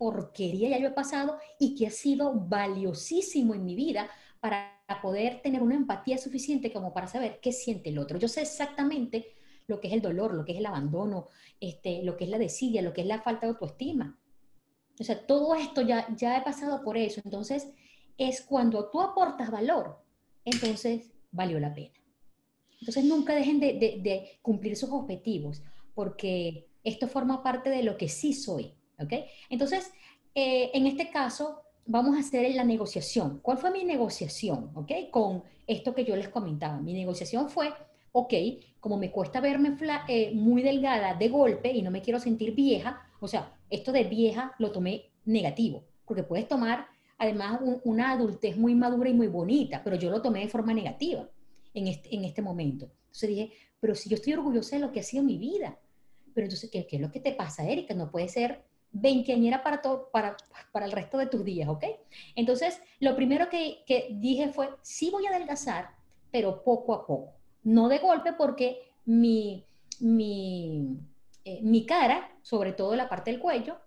[0.00, 4.08] porquería ya yo he pasado y que ha sido valiosísimo en mi vida
[4.40, 8.18] para poder tener una empatía suficiente como para saber qué siente el otro.
[8.18, 9.34] Yo sé exactamente
[9.70, 11.28] lo que es el dolor, lo que es el abandono,
[11.60, 14.18] este, lo que es la desidia, lo que es la falta de autoestima.
[14.98, 17.22] O sea, todo esto ya, ya he pasado por eso.
[17.24, 17.68] Entonces,
[18.18, 20.04] es cuando tú aportas valor,
[20.44, 21.94] entonces valió la pena.
[22.80, 25.62] Entonces, nunca dejen de, cumplir sus objetivos,
[25.94, 28.74] porque esto forma parte de lo que sí soy.
[28.98, 29.12] ¿Ok?
[29.48, 29.90] Entonces,
[30.34, 33.38] eh, en este caso, vamos a hacer la negociación.
[33.40, 34.70] ¿Cuál fue mi negociación?
[34.74, 34.92] ¿Ok?
[35.10, 36.78] Con esto que yo les comentaba.
[36.80, 37.72] Mi negociación fue
[38.12, 38.34] ok,
[38.80, 39.76] como me cuesta verme
[40.08, 44.04] eh, muy delgada de golpe y no me quiero sentir vieja, o sea, esto de
[44.04, 46.86] vieja lo tomé negativo, porque puedes tomar
[47.18, 51.28] además una adultez muy madura y muy bonita, pero yo lo tomé de forma negativa
[51.74, 52.90] en este, en este momento.
[53.06, 55.78] Entonces dije, pero si yo estoy orgullosa de lo que ha sido mi vida,
[56.34, 57.92] pero entonces, ¿qué, es lo que te pasa, Erika?
[57.92, 60.36] No puede ser veinteañera para, para,
[60.72, 61.84] para el resto de tus días, ¿ok?
[62.34, 65.90] Entonces, lo primero que, que dije fue, sí voy a adelgazar,
[66.30, 69.64] pero poco a poco, no de golpe porque mi,
[70.00, 70.98] mi,
[71.44, 73.78] eh, mi cara, sobre todo la parte del cuello,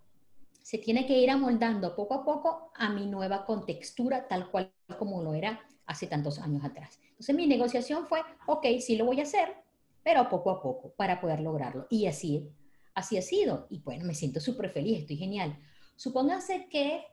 [0.62, 5.22] se tiene que ir amoldando poco a poco a mi nueva contextura, tal cual como
[5.22, 7.00] lo era hace tantos años atrás.
[7.10, 9.56] Entonces mi negociación fue, ok, sí lo voy a hacer,
[10.04, 11.88] pero poco a poco para poder lograrlo.
[11.90, 12.50] Y así,
[12.96, 13.68] así ha sido.
[13.70, 15.58] Y bueno, me siento súper feliz, estoy genial.
[15.98, 17.06] Supónganse que,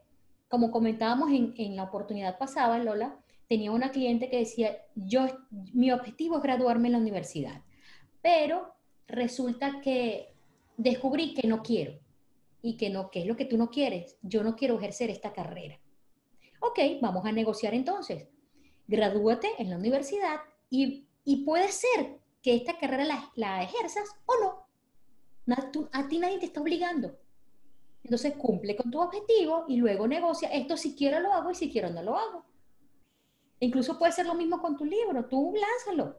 [0.48, 3.18] como comentábamos en, en la oportunidad pasada, Lola,
[3.50, 7.64] tenía una cliente que decía, yo, mi objetivo es graduarme en la universidad,
[8.22, 8.72] pero
[9.08, 10.36] resulta que
[10.76, 11.98] descubrí que no quiero
[12.62, 14.16] y que no, ¿qué es lo que tú no quieres?
[14.22, 15.80] Yo no quiero ejercer esta carrera.
[16.60, 18.28] Ok, vamos a negociar entonces.
[18.86, 20.36] Gradúate en la universidad
[20.70, 25.86] y, y puede ser que esta carrera la, la ejerzas o no.
[25.90, 27.18] a ti nadie te está obligando.
[28.04, 31.68] Entonces cumple con tu objetivo y luego negocia esto si quiero lo hago y si
[31.68, 32.49] quiero no lo hago.
[33.60, 36.18] Incluso puede ser lo mismo con tu libro, tú lánzalo.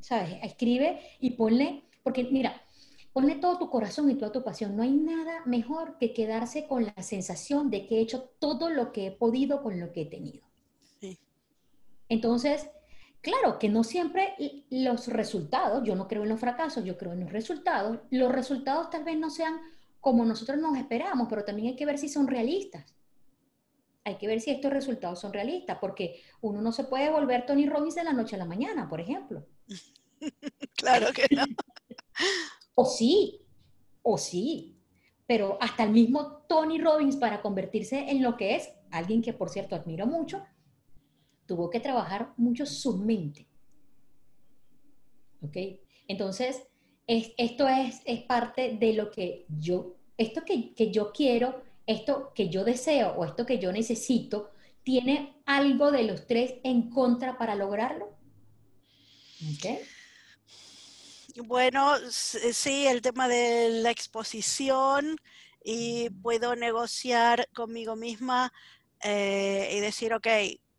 [0.00, 0.38] ¿Sabes?
[0.42, 2.64] Escribe y ponle, porque mira,
[3.14, 4.76] Ponle todo tu corazón y toda tu pasión.
[4.76, 8.90] No hay nada mejor que quedarse con la sensación de que he hecho todo lo
[8.90, 10.44] que he podido con lo que he tenido.
[12.08, 12.68] Entonces,
[13.20, 14.34] claro que no siempre
[14.68, 18.00] los resultados, yo no creo en los fracasos, yo creo en los resultados.
[18.10, 19.60] Los resultados tal vez no sean
[20.00, 22.96] como nosotros nos esperamos, pero también hay que ver si son realistas.
[24.04, 27.66] Hay que ver si estos resultados son realistas, porque uno no se puede volver Tony
[27.66, 29.46] Robbins de la noche a la mañana, por ejemplo.
[30.76, 31.44] claro que no.
[32.74, 33.40] O sí,
[34.02, 34.76] o sí.
[35.26, 39.48] Pero hasta el mismo Tony Robbins para convertirse en lo que es, alguien que por
[39.48, 40.44] cierto admiro mucho,
[41.46, 43.48] tuvo que trabajar mucho su mente.
[45.40, 45.56] ¿Ok?
[46.08, 46.62] Entonces,
[47.06, 52.48] esto es, es, parte de lo que yo, esto que, que yo quiero, esto que
[52.48, 54.50] yo deseo o esto que yo necesito,
[54.82, 58.16] tiene algo de los tres en contra para lograrlo.
[59.54, 59.80] ¿Ok?
[61.46, 65.16] Bueno, eh, sí, el tema de la exposición
[65.64, 68.52] y puedo negociar conmigo misma
[69.02, 70.26] eh, y decir, ok,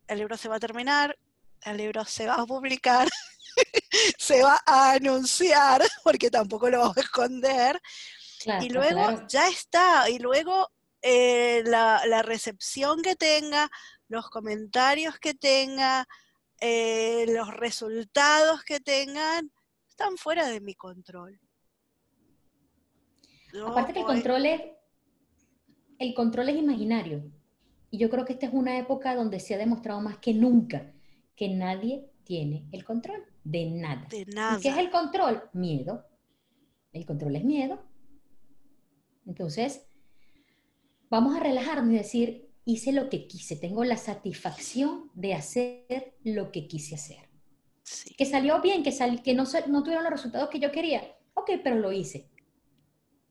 [0.08, 1.18] el libro se va a terminar,
[1.64, 3.08] el libro se va a publicar,
[4.18, 7.82] se va a anunciar, porque tampoco lo vamos a esconder,
[8.62, 10.70] y luego ya está, y luego
[11.08, 13.70] eh, la, la, recepción que tenga,
[14.08, 16.08] los comentarios que tenga,
[16.62, 19.52] los resultados que tengan,
[19.88, 21.40] están fuera de mi control.
[23.64, 24.62] Aparte que el control es,
[26.00, 27.24] el control es imaginario.
[27.92, 30.92] Y yo creo que esta es una época donde se ha demostrado más que nunca
[31.36, 34.08] que nadie tiene el control de nada.
[34.10, 34.58] De nada.
[34.58, 35.44] ¿Y qué es el control?
[35.54, 36.04] Miedo.
[36.92, 37.82] El control es miedo.
[39.26, 39.86] Entonces,
[41.10, 46.52] vamos a relajarnos y decir, hice lo que quise, tengo la satisfacción de hacer lo
[46.52, 47.30] que quise hacer.
[48.18, 48.92] Que salió bien, que,
[49.24, 51.04] que no, no tuvieron los resultados que yo quería.
[51.36, 52.30] Ok, pero lo hice.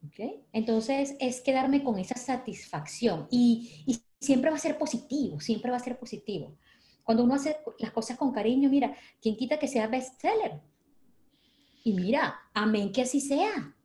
[0.06, 0.44] ¿Okay?
[0.52, 5.76] Entonces es quedarme con esa satisfacción y, y, siempre va a ser positivo, siempre va
[5.76, 6.56] a ser positivo.
[7.02, 10.62] Cuando uno hace las cosas con cariño, mira, ¿quién quita que sea bestseller?
[11.82, 13.76] Y mira, amén que así sea.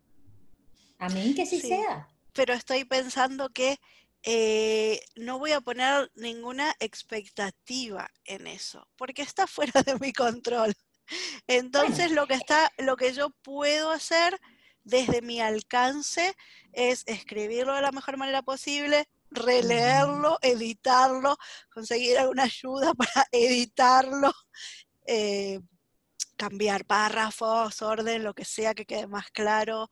[0.97, 2.07] Amén que así sea.
[2.39, 3.81] Pero estoy pensando que
[4.23, 10.73] eh, no voy a poner ninguna expectativa en eso, porque está fuera de mi control.
[11.47, 14.39] Entonces lo que está, lo que yo puedo hacer
[14.85, 16.33] desde mi alcance
[16.71, 21.35] es escribirlo de la mejor manera posible, releerlo, editarlo,
[21.73, 24.31] conseguir alguna ayuda para editarlo,
[25.05, 25.59] eh,
[26.37, 29.89] cambiar párrafos, orden, lo que sea que quede más claro,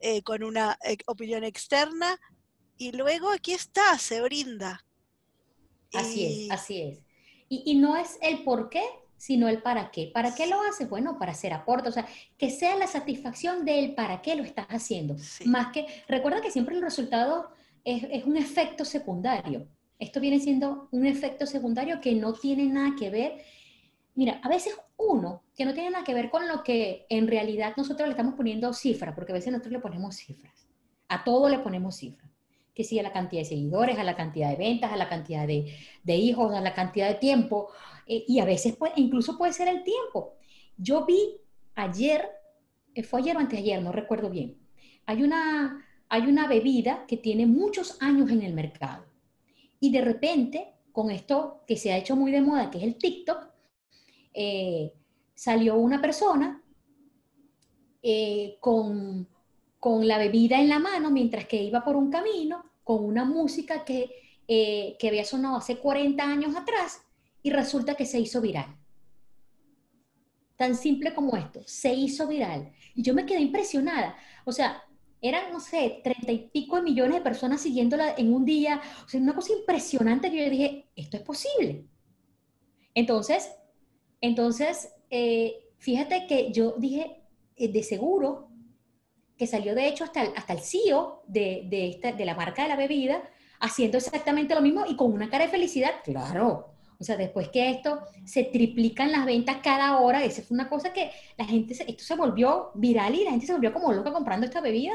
[0.00, 2.18] eh, con una opinión externa
[2.76, 4.84] y luego aquí está, se brinda.
[5.92, 7.00] Así es, así es.
[7.48, 8.82] Y, no es el por qué,
[9.16, 10.10] sino el para qué.
[10.12, 10.88] ¿Para qué lo haces?
[10.88, 12.06] Bueno, para hacer aporte, o sea,
[12.36, 15.16] que sea la satisfacción del para qué lo estás haciendo.
[15.46, 17.50] Más que, recuerda que siempre el resultado
[17.84, 19.66] es, es, un efecto secundario.
[19.98, 23.44] Esto viene siendo un efecto secundario que no tiene nada que ver.
[24.18, 27.74] Mira, a veces uno que no tiene nada que ver con lo que en realidad
[27.76, 30.66] nosotros le estamos poniendo cifras, porque a veces nosotros le ponemos cifras.
[31.06, 32.28] A todo le ponemos cifras
[32.74, 35.46] que sí a la cantidad de seguidores, a la cantidad de ventas, a la cantidad
[35.46, 37.68] de, hijos, a la cantidad de tiempo,
[38.08, 40.34] eh, y a veces incluso puede ser el tiempo.
[40.76, 41.36] Yo vi
[41.76, 42.28] ayer,
[42.96, 44.58] eh, fue ayer o anteayer, no recuerdo bien,
[45.06, 49.04] hay una, hay una bebida que tiene muchos años en el mercado,
[49.78, 52.96] y de repente, con esto que se ha hecho muy de moda, que es el
[52.96, 53.57] TikTok,
[54.40, 54.94] eh,
[55.34, 56.62] salió una persona
[58.60, 59.28] con
[59.78, 63.84] con la bebida en la mano mientras que iba por un camino, con una música
[63.84, 64.10] que,
[64.46, 67.02] eh, que había sonado hace 40 años atrás
[67.42, 68.76] y resulta que se hizo viral.
[70.56, 72.72] Tan simple como esto, se hizo viral.
[72.94, 74.16] Y yo me quedé impresionada.
[74.44, 74.82] O sea,
[75.20, 78.80] eran, no sé, treinta y pico de millones de personas siguiéndola en un día.
[79.06, 81.86] O sea, una cosa impresionante que yo dije, esto es posible.
[82.94, 83.52] Entonces,
[84.20, 87.22] entonces, eh, fíjate que yo dije,
[87.56, 88.48] eh, de seguro,
[89.36, 92.62] que salió de hecho hasta el, hasta el CEO de, de, esta, de la marca
[92.62, 93.22] de la bebida,
[93.60, 96.74] haciendo exactamente lo mismo y con una cara de felicidad, claro.
[97.00, 100.92] O sea, después que esto se triplican las ventas cada hora, esa fue una cosa
[100.92, 104.46] que la gente, esto se volvió viral y la gente se volvió como loca comprando
[104.46, 104.94] esta bebida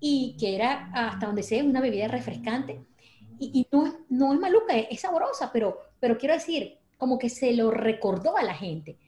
[0.00, 2.80] y que era hasta donde sea una bebida refrescante.
[3.38, 7.52] Y, no, no es maluca, es, es, saborosa, pero, pero quiero decir, como que se
[7.52, 8.98] lo recordó a la gente.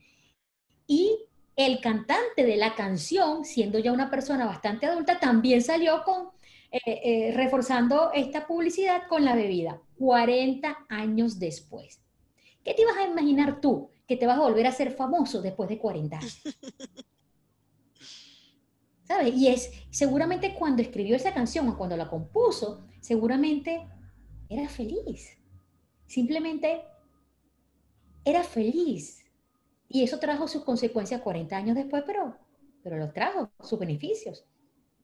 [0.87, 1.25] Y
[1.55, 6.29] el cantante de la canción, siendo ya una persona bastante adulta, también salió con,
[6.71, 12.01] eh, eh, reforzando esta publicidad con la bebida, 40 años después.
[12.63, 13.89] ¿Qué te ibas a imaginar tú?
[14.07, 16.41] Que te vas a volver a ser famoso después de 40 años.
[19.03, 19.33] ¿Sabes?
[19.35, 23.87] Y es, seguramente cuando escribió esa canción o cuando la compuso, seguramente
[24.47, 25.35] era feliz.
[26.05, 26.83] Simplemente
[28.29, 29.25] era feliz.
[29.87, 32.37] Y eso trajo sus consecuencias 40 años después, pero,
[32.83, 34.45] pero lo trajo, sus beneficios.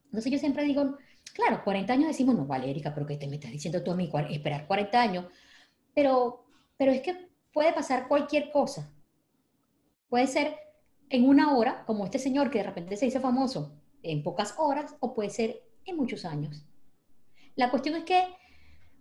[0.05, 0.97] Entonces yo siempre digo,
[1.33, 4.11] claro, 40 años decimos, no, Valérica, pero ¿qué te me estás diciendo tú a mí?
[4.29, 5.25] Esperar 40 años.
[5.93, 6.45] Pero,
[6.77, 8.93] pero es que puede pasar cualquier cosa.
[10.09, 10.55] Puede ser
[11.09, 14.95] en una hora, como este señor que de repente se hizo famoso en pocas horas,
[14.99, 16.63] o puede ser en muchos años.
[17.55, 18.23] La cuestión es que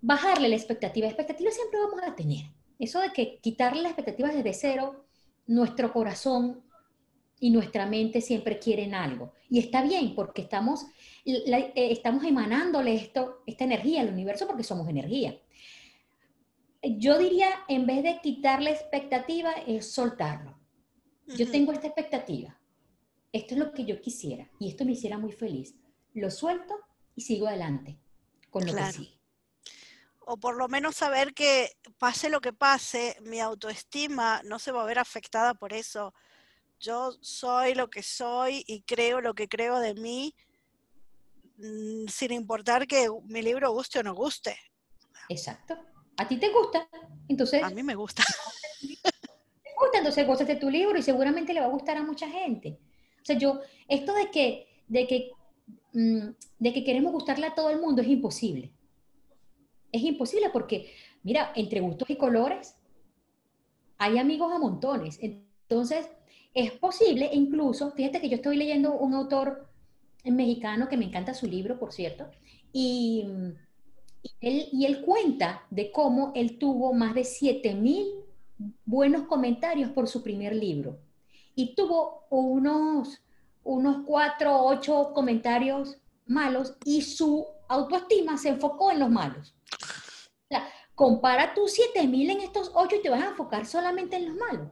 [0.01, 1.07] bajarle la expectativa.
[1.07, 2.47] Expectativa siempre vamos a tener.
[2.79, 5.05] Eso de que quitarle las expectativas desde cero
[5.47, 6.63] nuestro corazón
[7.41, 9.33] y nuestra mente siempre quieren algo.
[9.51, 10.87] Y está bien, porque estamos,
[11.25, 15.39] eh, estamos emanándole esto, esta energía al universo porque somos energía.
[16.83, 20.59] Yo diría, en vez de quitarle expectativa, es soltarlo.
[21.27, 22.59] Yo tengo esta expectativa.
[23.33, 25.75] Esto es lo que yo quisiera y esto me hiciera muy feliz.
[26.13, 26.75] Lo suelto
[27.17, 27.99] y sigo adelante
[28.51, 29.19] con lo que sí
[30.27, 34.83] o por lo menos saber que pase lo que pase, mi autoestima no se va
[34.83, 36.15] a ver afectada por eso.
[36.81, 40.35] Yo soy lo que soy y creo lo que creo de mí,
[41.59, 44.59] mm, sin importar que mi libro guste o no guste.
[45.29, 45.79] Exacto.
[46.17, 46.89] A ti te gusta,
[47.29, 47.63] entonces...
[47.63, 48.23] A mí me gusta.
[48.83, 52.29] Te gusta, entonces gozas de tu libro y seguramente le va a gustar a mucha
[52.29, 52.79] gente.
[53.21, 55.33] O sea, yo, esto de que, de que,
[55.93, 56.29] mm,
[56.61, 58.74] de que queremos gustarle a todo el mundo es imposible
[59.95, 62.77] es imposible porque, mira, entre gustos y colores
[63.99, 65.19] hay amigos a montones.
[65.21, 66.09] Entonces,
[66.53, 69.69] es posible, incluso, fíjate que yo estoy leyendo un autor
[70.25, 72.27] mexicano que me encanta su libro, por cierto,
[72.73, 73.25] y,
[74.41, 78.07] él, y él cuenta de cómo él tuvo más de 7 mil
[78.85, 80.99] buenos comentarios por su primer libro
[81.55, 83.23] y tuvo unos,
[83.63, 89.55] unos 4 o 8 comentarios malos y su autoestima se enfocó en los malos
[90.95, 94.69] compara tus 7000 en estos 8 y te vas a enfocar solamente en los malos.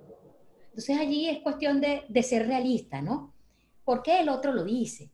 [0.66, 3.34] Entonces allí es cuestión de, ser realista, ¿no?
[3.84, 5.10] ¿Por qué el otro lo dice?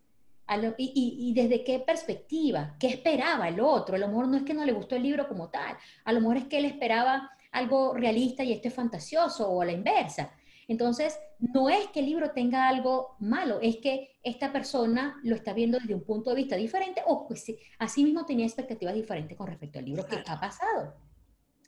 [0.78, 2.76] y, desde qué perspectiva?
[2.78, 3.96] ¿Qué esperaba el otro?
[3.96, 6.20] A lo mejor no es que no le gustó el libro como tal, a lo
[6.20, 10.32] mejor es que él esperaba algo realista y este es fantasioso o a la inversa.
[10.68, 15.54] Entonces, no es que el libro tenga algo malo, es que esta persona lo está
[15.54, 17.46] viendo desde un punto de vista diferente o pues
[17.78, 20.94] así mismo tenía expectativas diferentes con respecto al libro que ha pasado.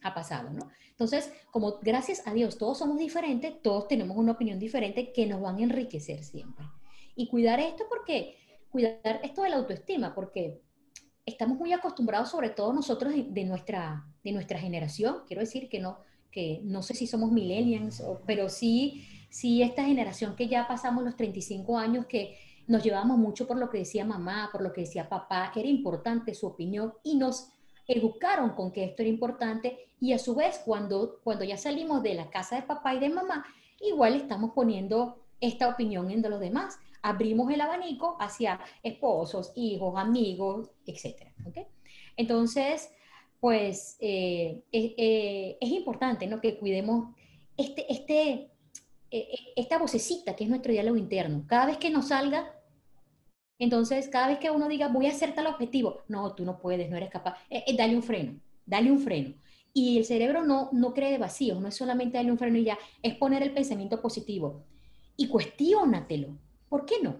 [0.02, 0.70] Ha pasado, ¿no?
[0.90, 5.40] Entonces, como gracias a Dios todos somos diferentes, todos tenemos una opinión diferente que nos
[5.40, 6.66] van a enriquecer siempre.
[7.16, 8.36] Y cuidar esto porque,
[8.70, 10.60] cuidar esto de la autoestima, porque
[11.24, 16.00] estamos muy acostumbrados, sobre todo nosotros de, nuestra, de nuestra generación, quiero decir que no,
[16.30, 21.16] que no sé si somos millennials, pero sí, sí esta generación que ya pasamos los
[21.16, 25.08] 35 años, que nos llevamos mucho por lo que decía mamá, por lo que decía
[25.08, 27.48] papá, era importante su opinión y nos
[27.86, 32.14] educaron con que esto era importante y a su vez cuando, cuando ya salimos de
[32.14, 33.44] la casa de papá y de mamá,
[33.80, 36.78] igual estamos poniendo esta opinión en los demás.
[37.02, 41.28] Abrimos el abanico hacia esposos, hijos, amigos, etc.
[42.16, 42.90] Entonces,
[43.40, 46.40] pues eh, eh, es importante ¿no?
[46.40, 47.14] que cuidemos
[47.56, 48.50] este, este,
[49.10, 51.44] eh, esta vocecita que es nuestro diálogo interno.
[51.46, 52.54] Cada vez que nos salga,
[53.58, 56.90] entonces cada vez que uno diga voy a hacer tal objetivo, no, tú no puedes,
[56.90, 57.38] no eres capaz,
[57.76, 59.34] dale un freno, dale un freno.
[59.72, 62.78] Y el cerebro no, no cree vacío, no es solamente darle un freno y ya,
[63.02, 64.64] es poner el pensamiento positivo.
[65.16, 66.36] Y cuestiónatelo.
[66.68, 67.16] ¿Por qué no?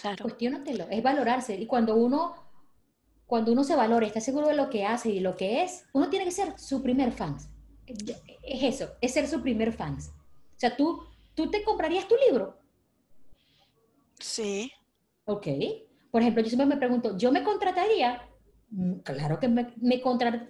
[0.00, 0.22] Claro.
[0.22, 1.54] Cuestiónatelo, es valorarse.
[1.58, 2.43] Y cuando uno,
[3.26, 6.10] cuando uno se valora, está seguro de lo que hace y lo que es, uno
[6.10, 7.36] tiene que ser su primer fan.
[7.86, 9.96] Es eso, es ser su primer fan.
[9.96, 11.02] O sea, tú,
[11.34, 12.58] tú te comprarías tu libro.
[14.18, 14.70] Sí.
[15.24, 15.46] Ok.
[16.10, 18.22] Por ejemplo, yo siempre me pregunto, ¿yo me contrataría?
[18.70, 20.02] Mm, claro que me, me,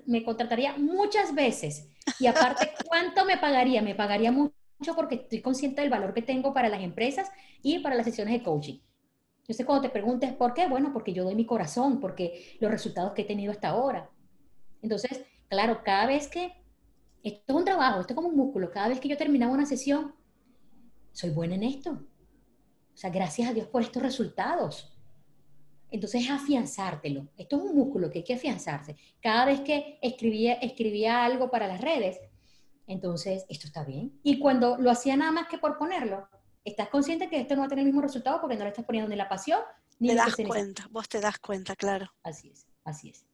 [0.07, 1.89] me contrataría muchas veces.
[2.19, 3.83] Y aparte, ¿cuánto me pagaría?
[3.83, 4.53] Me pagaría mucho
[4.95, 7.31] porque estoy consciente del valor que tengo para las empresas
[7.63, 8.79] y para las sesiones de coaching.
[9.45, 13.13] Entonces, cuando te preguntes por qué, bueno, porque yo doy mi corazón, porque los resultados
[13.13, 14.11] que he tenido hasta ahora.
[14.81, 16.51] Entonces, claro, cada vez que,
[17.23, 19.67] esto es un trabajo, esto es como un músculo, cada vez que yo terminaba una
[19.67, 20.15] sesión,
[21.13, 21.91] soy buena en esto.
[21.93, 24.97] O sea, gracias a Dios por estos resultados.
[25.91, 27.29] Entonces, afianzártelo.
[27.37, 28.97] Esto es un músculo que hay que afianzarse.
[29.21, 32.19] Cada vez que escribía, escribía algo para las redes,
[32.87, 34.19] entonces, esto está bien.
[34.23, 36.29] Y cuando lo hacía nada más que por ponerlo,
[36.65, 38.85] estás consciente que esto no va a tener el mismo resultado porque no le estás
[38.85, 39.61] poniendo ni la pasión
[39.99, 42.13] ni te das cuenta, vos te das cuenta, claro.
[42.23, 43.25] Así es, así es.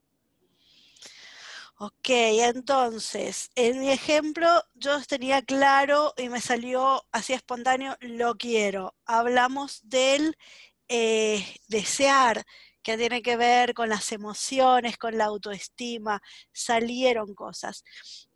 [1.79, 8.95] Ok, entonces, en mi ejemplo yo tenía claro y me salió así espontáneo, lo quiero.
[9.07, 10.37] Hablamos del
[10.89, 12.45] eh, desear,
[12.83, 16.21] que tiene que ver con las emociones, con la autoestima,
[16.53, 17.83] salieron cosas.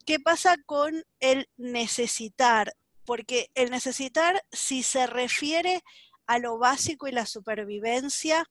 [0.05, 2.73] ¿Qué pasa con el necesitar?
[3.05, 5.83] Porque el necesitar, si se refiere
[6.27, 8.45] a lo básico y la supervivencia,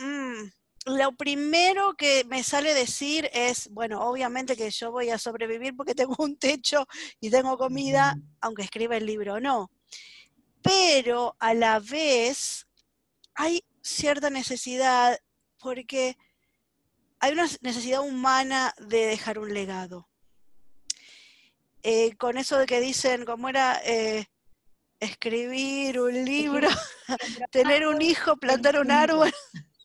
[0.00, 0.44] mm,
[0.86, 5.94] lo primero que me sale decir es, bueno, obviamente que yo voy a sobrevivir porque
[5.96, 6.86] tengo un techo
[7.20, 9.70] y tengo comida, aunque escriba el libro o no.
[10.62, 12.66] Pero a la vez
[13.34, 15.18] hay cierta necesidad
[15.58, 16.16] porque
[17.18, 20.08] hay una necesidad humana de dejar un legado.
[21.88, 23.80] Eh, con eso de que dicen, ¿cómo era?
[23.84, 24.26] Eh,
[24.98, 26.68] escribir un libro,
[27.52, 29.32] tener un hijo, plantar un árbol.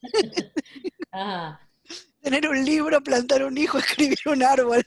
[2.22, 4.84] Tener un libro, plantar un hijo, escribir un árbol.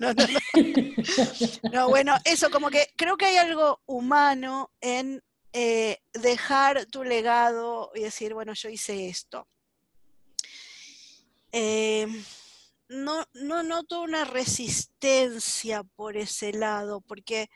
[1.72, 7.92] no, bueno, eso, como que creo que hay algo humano en eh, dejar tu legado
[7.94, 9.46] y decir, bueno, yo hice esto.
[11.52, 12.08] Eh,
[12.88, 17.48] no, no noto una resistencia por ese lado, porque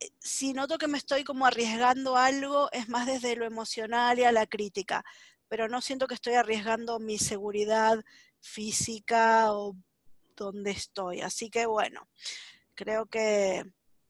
[0.00, 4.24] eh, si noto que me estoy como arriesgando algo, es más desde lo emocional y
[4.24, 5.04] a la crítica,
[5.48, 8.02] pero no siento que estoy arriesgando mi seguridad
[8.40, 9.76] física o
[10.36, 11.20] donde estoy.
[11.20, 12.08] Así que bueno,
[12.74, 13.64] creo que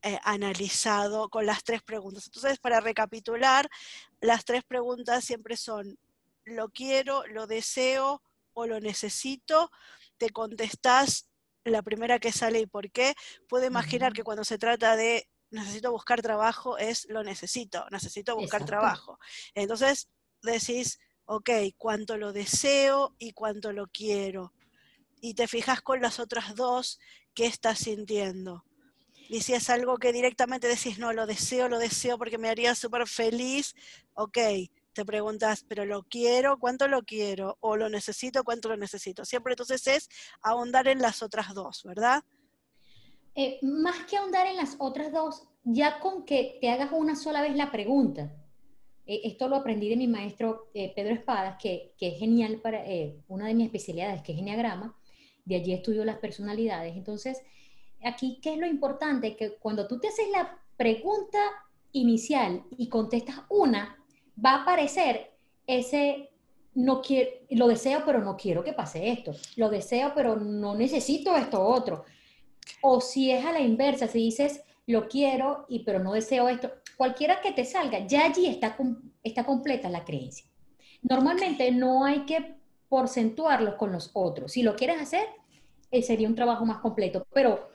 [0.05, 2.27] eh, analizado con las tres preguntas.
[2.27, 3.69] Entonces, para recapitular,
[4.21, 5.99] las tres preguntas siempre son,
[6.45, 8.23] lo quiero, lo deseo
[8.53, 9.71] o lo necesito.
[10.23, 11.29] Te contestás
[11.65, 13.17] la primera que sale y por qué.
[13.49, 18.65] Puedo imaginar que cuando se trata de necesito buscar trabajo es lo necesito, necesito buscar
[18.65, 19.19] trabajo.
[19.53, 20.09] Entonces
[20.41, 24.55] decís, ok, cuánto lo deseo y cuánto lo quiero.
[25.21, 27.01] Y te fijas con las otras dos,
[27.35, 28.65] ¿qué estás sintiendo?
[29.29, 32.77] Y si es algo que directamente decís, no, lo deseo, lo deseo porque me haría
[32.77, 33.75] súper feliz,
[34.15, 34.39] ok,
[34.93, 37.57] te preguntas, pero lo quiero, ¿cuánto lo quiero?
[37.61, 39.25] O lo necesito, ¿cuánto lo necesito?
[39.25, 40.09] Siempre entonces es
[40.43, 42.23] ahondar en las otras dos, ¿verdad?
[43.35, 47.41] Eh, más que ahondar en las otras dos, ya con que te hagas una sola
[47.41, 48.37] vez la pregunta.
[49.07, 52.85] Eh, esto lo aprendí de mi maestro eh, Pedro Espadas, que, que, es genial para
[53.29, 54.97] una de mis especialidades, que es Geniagrama.
[55.45, 56.97] De allí estudio las personalidades.
[56.97, 57.41] Entonces,
[58.05, 59.35] aquí, ¿qué es lo importante?
[59.37, 61.39] Que cuando tú te haces la pregunta
[61.93, 64.02] inicial y contestas una,
[64.43, 65.33] va a aparecer
[65.67, 66.31] ese
[66.75, 69.33] no quiero, lo deseo, pero no quiero que pase esto.
[69.57, 72.05] Lo deseo, pero no necesito esto otro.
[72.81, 76.73] O si es a la inversa, si dices lo quiero y pero no deseo esto,
[76.97, 78.77] cualquiera que te salga, ya allí está,
[79.23, 80.47] está completa la creencia.
[81.03, 82.57] Normalmente no hay que
[82.89, 84.53] porcentuarlo con los otros.
[84.53, 85.27] Si lo quieres hacer,
[85.91, 87.73] eh, sería un trabajo más completo, pero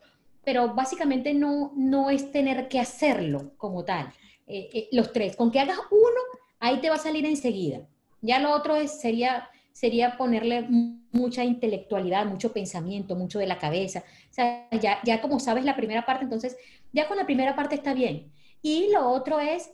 [0.48, 4.08] pero básicamente no, no es tener que hacerlo como tal.
[4.48, 6.22] Eh, eh, los tres, con que hagas uno,
[6.60, 7.88] ahí te va a salir enseguida.
[8.22, 10.68] Ya lo otro es, sería, sería ponerle
[11.12, 14.04] mucha intelectualidad, mucho pensamiento, mucho de la cabeza.
[14.30, 16.58] O sea, ya, ya como sabes la primera parte, entonces
[16.92, 18.32] ya con la primera parte está bien.
[18.62, 19.72] Y lo otro es,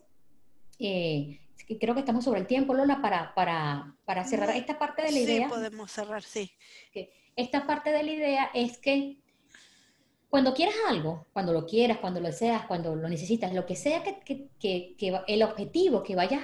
[0.79, 1.39] eh,
[1.79, 5.19] creo que estamos sobre el tiempo, Lola, para, para, para cerrar esta parte de la
[5.19, 5.47] idea.
[5.47, 6.51] Sí, podemos cerrar, sí.
[7.35, 9.22] Esta parte de la idea es que
[10.33, 14.01] cuando quieras algo, cuando lo quieras, cuando lo deseas, cuando lo necesitas, lo que sea
[14.01, 14.95] que,
[15.27, 16.41] el objetivo que vayas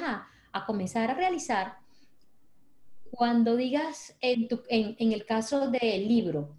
[0.53, 1.79] a, comenzar a realizar,
[3.09, 4.47] cuando digas en,
[5.11, 6.55] el caso del libro,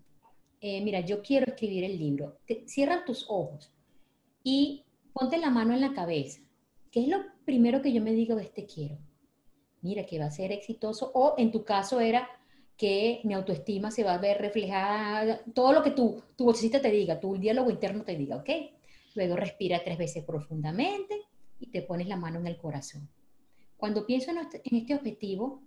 [0.60, 3.72] eh, mira, yo quiero escribir el libro, cierra tus ojos
[4.42, 6.40] y ponte la mano en la cabeza.
[6.90, 8.98] ¿Qué es lo primero que yo me digo de este quiero?
[9.82, 12.28] mira que va a ser exitoso, o en tu caso era
[12.80, 16.90] que mi autoestima se va a ver reflejada, todo lo que tu, tu bolsita te
[16.90, 18.48] diga, tu diálogo interno te diga, ¿ok?
[19.16, 21.14] Luego respira tres veces profundamente
[21.58, 23.06] y te pones la mano en el corazón.
[23.76, 25.62] Cuando pienso en este, objetivo,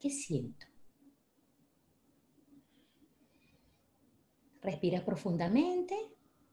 [0.00, 0.66] ¿qué siento?
[4.60, 5.94] Respiras profundamente,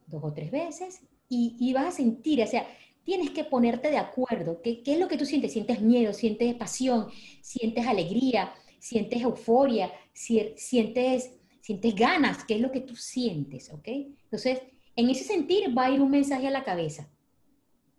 [0.05, 2.67] dos o tres veces, y, vas a sentir, o sea,
[3.03, 4.61] tienes que ponerte de acuerdo.
[4.61, 5.53] ¿Qué, ¿Qué, es lo que tú sientes?
[5.53, 6.13] ¿Sientes miedo?
[6.13, 7.07] ¿Sientes pasión?
[7.41, 8.53] ¿Sientes alegría?
[8.79, 9.91] ¿Sientes euforia?
[10.13, 12.43] ¿Sientes, sientes ganas?
[12.43, 13.71] ¿Qué es lo que tú sientes?
[13.73, 13.87] ¿Ok?
[13.87, 14.61] Entonces,
[14.95, 17.09] en ese sentir va a ir un mensaje a la cabeza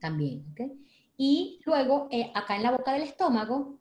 [0.00, 0.44] también.
[0.52, 0.72] ¿Ok?
[1.16, 3.78] Y luego, eh, acá en la boca del estómago,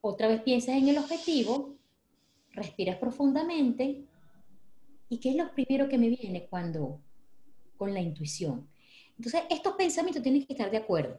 [0.00, 1.76] otra vez piensas en el objetivo,
[2.52, 4.04] respiras profundamente.
[5.10, 7.00] ¿Y qué es lo primero que me viene cuando
[7.78, 8.68] con la intuición.
[9.16, 11.18] Entonces, estos pensamientos tienen que estar de acuerdo.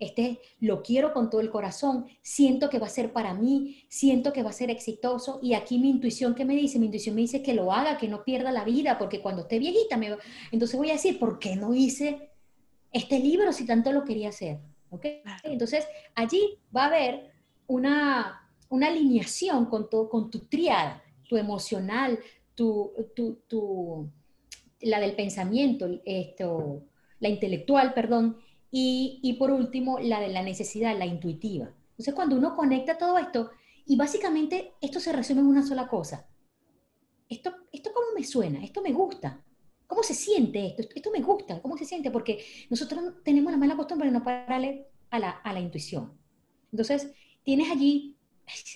[0.00, 4.32] Este lo quiero con todo el corazón, siento que va a ser para mí, siento
[4.32, 7.20] que va a ser exitoso y aquí mi intuición que me dice, mi intuición me
[7.20, 10.16] dice que lo haga, que no pierda la vida, porque cuando esté viejita me
[10.50, 12.30] entonces voy a decir, ¿por qué no hice
[12.92, 14.58] este libro si tanto lo quería hacer?
[14.90, 15.22] ¿Okay?
[15.44, 17.32] Entonces, allí va a haber
[17.66, 22.18] una, una alineación con, todo, con tu triada, tu emocional,
[22.54, 24.10] tu, tu, tu
[24.80, 26.82] la del pensamiento, esto,
[27.20, 28.36] la intelectual, perdón,
[28.76, 31.70] y, por último la de la necesidad, la intuitiva.
[31.90, 33.52] Entonces cuando uno conecta todo esto,
[33.86, 36.26] y básicamente esto se resume en una sola cosa.
[37.28, 39.44] Esto, esto cómo me suena, esto me gusta,
[39.86, 40.82] ¿Cómo se siente esto?
[40.94, 42.10] Esto me gusta, ¿cómo se siente?
[42.10, 46.18] Porque nosotros tenemos la mala costumbre de no pararle a la, a la intuición.
[46.72, 47.12] Entonces,
[47.44, 48.16] tienes allí,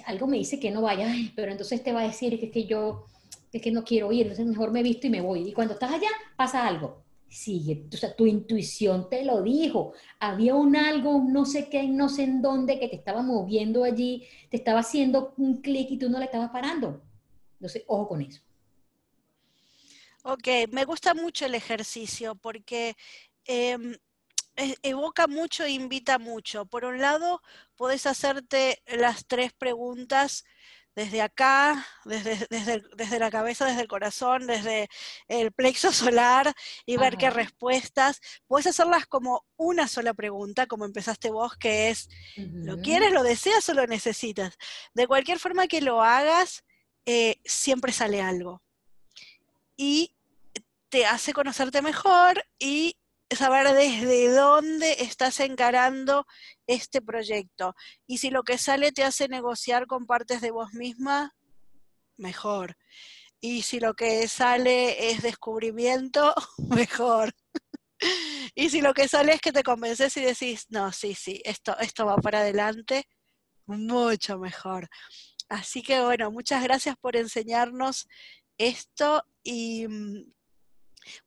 [0.06, 2.66] algo me dice que no vaya, pero entonces te va a decir que es que
[2.66, 3.06] yo
[3.50, 5.48] es que no quiero ir, entonces mejor me visto y me voy.
[5.48, 7.02] Y cuando estás allá, pasa algo.
[7.28, 9.92] Sigue, o sea, tu intuición te lo dijo.
[10.18, 14.26] Había un algo, no sé qué, no sé en dónde, que te estaba moviendo allí,
[14.50, 17.02] te estaba haciendo un clic y tú no le estabas parando.
[17.54, 18.40] Entonces, ojo con eso.
[20.24, 22.96] Ok, me gusta mucho el ejercicio porque
[23.44, 23.96] em,
[24.82, 26.66] evoca mucho e invita mucho.
[26.66, 27.42] Por un lado,
[27.76, 30.44] puedes hacerte las tres preguntas
[30.98, 32.48] desde acá, desde,
[32.96, 34.88] desde, la cabeza, desde el corazón, desde
[35.28, 36.52] el plexo solar
[36.86, 38.20] y ver qué respuestas.
[38.48, 43.68] Puedes hacerlas como una sola pregunta, como empezaste vos, que es, ¿lo quieres, lo deseas
[43.68, 44.56] o lo necesitas?
[44.92, 46.64] De cualquier forma que lo hagas,
[47.06, 48.60] eh, siempre sale algo.
[49.76, 50.16] Y
[50.88, 52.96] te hace conocerte mejor y
[53.30, 56.26] saber desde dónde estás encarando
[56.66, 57.74] este proyecto.
[58.06, 61.34] Y si lo que sale te hace negociar con partes de vos misma,
[62.16, 62.76] mejor.
[63.40, 66.34] Y si lo que sale es descubrimiento,
[66.68, 67.34] mejor.
[68.54, 71.78] y si lo que sale es que te convences y decís, no, sí, sí, esto,
[71.78, 73.06] esto va para adelante,
[73.66, 74.88] mucho mejor.
[75.48, 78.08] Así que bueno, muchas gracias por enseñarnos
[78.58, 80.32] esto y mm,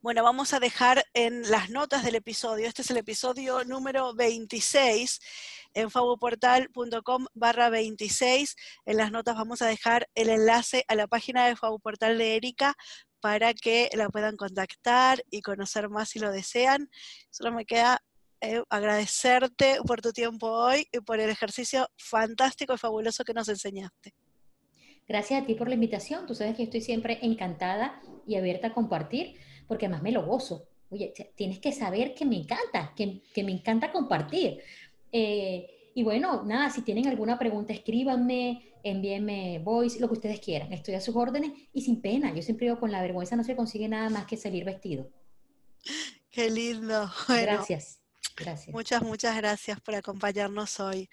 [0.01, 5.19] bueno, vamos a dejar en las notas del episodio, este es el episodio número 26,
[5.73, 8.55] en fabuportal.com barra 26.
[8.85, 12.75] En las notas vamos a dejar el enlace a la página de Fabuportal de Erika
[13.19, 16.89] para que la puedan contactar y conocer más si lo desean.
[17.29, 18.03] Solo me queda
[18.41, 23.47] eh, agradecerte por tu tiempo hoy y por el ejercicio fantástico y fabuloso que nos
[23.47, 24.13] enseñaste.
[25.07, 26.25] Gracias a ti por la invitación.
[26.25, 29.35] Tú sabes que estoy siempre encantada y abierta a compartir
[29.71, 30.67] porque además me lo gozo.
[30.89, 34.59] Oye, tienes que saber que me encanta, que, me encanta compartir.
[35.13, 40.73] Eh, y bueno, nada, si tienen alguna pregunta, escríbanme, envíenme voice, lo que ustedes quieran.
[40.73, 42.35] Estoy a sus órdenes y sin pena.
[42.35, 45.09] Yo siempre digo, con la vergüenza no se consigue nada más que salir vestido.
[46.29, 47.09] Qué lindo.
[47.29, 48.01] gracias.
[48.35, 48.73] Gracias.
[48.73, 51.09] Muchas, muchas gracias por acompañarnos hoy.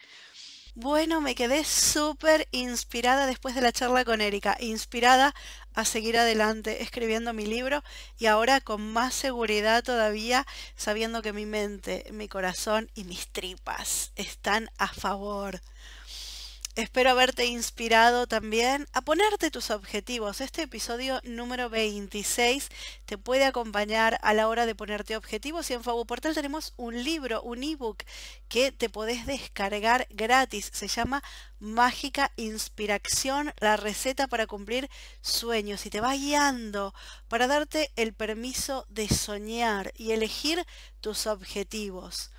[0.81, 5.35] Bueno, me quedé súper inspirada después de la charla con Erika, inspirada
[5.75, 7.83] a seguir adelante escribiendo mi libro
[8.17, 14.13] y ahora con más seguridad todavía sabiendo que mi mente, mi corazón y mis tripas
[14.15, 15.61] están a favor.
[16.79, 20.41] Espero haberte inspirado también a ponerte tus objetivos.
[20.41, 22.69] Este episodio número 26
[23.05, 27.43] te puede acompañar a la hora de ponerte objetivos y en Portal tenemos un libro,
[27.43, 28.05] un ebook
[28.49, 30.71] que te podés descargar gratis.
[30.73, 31.25] Se llama
[31.59, 34.89] Mágica Inspiración, la receta para cumplir
[35.21, 36.95] sueños y te va guiando
[37.27, 40.65] para darte el permiso de soñar y elegir
[41.01, 42.31] tus objetivos.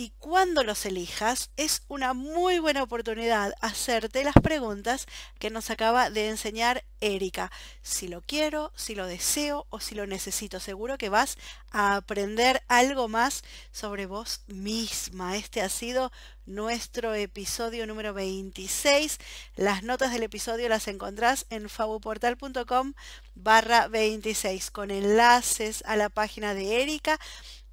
[0.00, 5.04] Y cuando los elijas es una muy buena oportunidad hacerte las preguntas
[5.38, 7.52] que nos acaba de enseñar Erika.
[7.82, 10.58] Si lo quiero, si lo deseo o si lo necesito.
[10.58, 11.36] Seguro que vas
[11.70, 13.42] a aprender algo más
[13.72, 15.36] sobre vos misma.
[15.36, 16.10] Este ha sido
[16.46, 19.18] nuestro episodio número 26.
[19.54, 22.94] Las notas del episodio las encontrás en fabuportal.com
[23.34, 27.20] barra 26 con enlaces a la página de Erika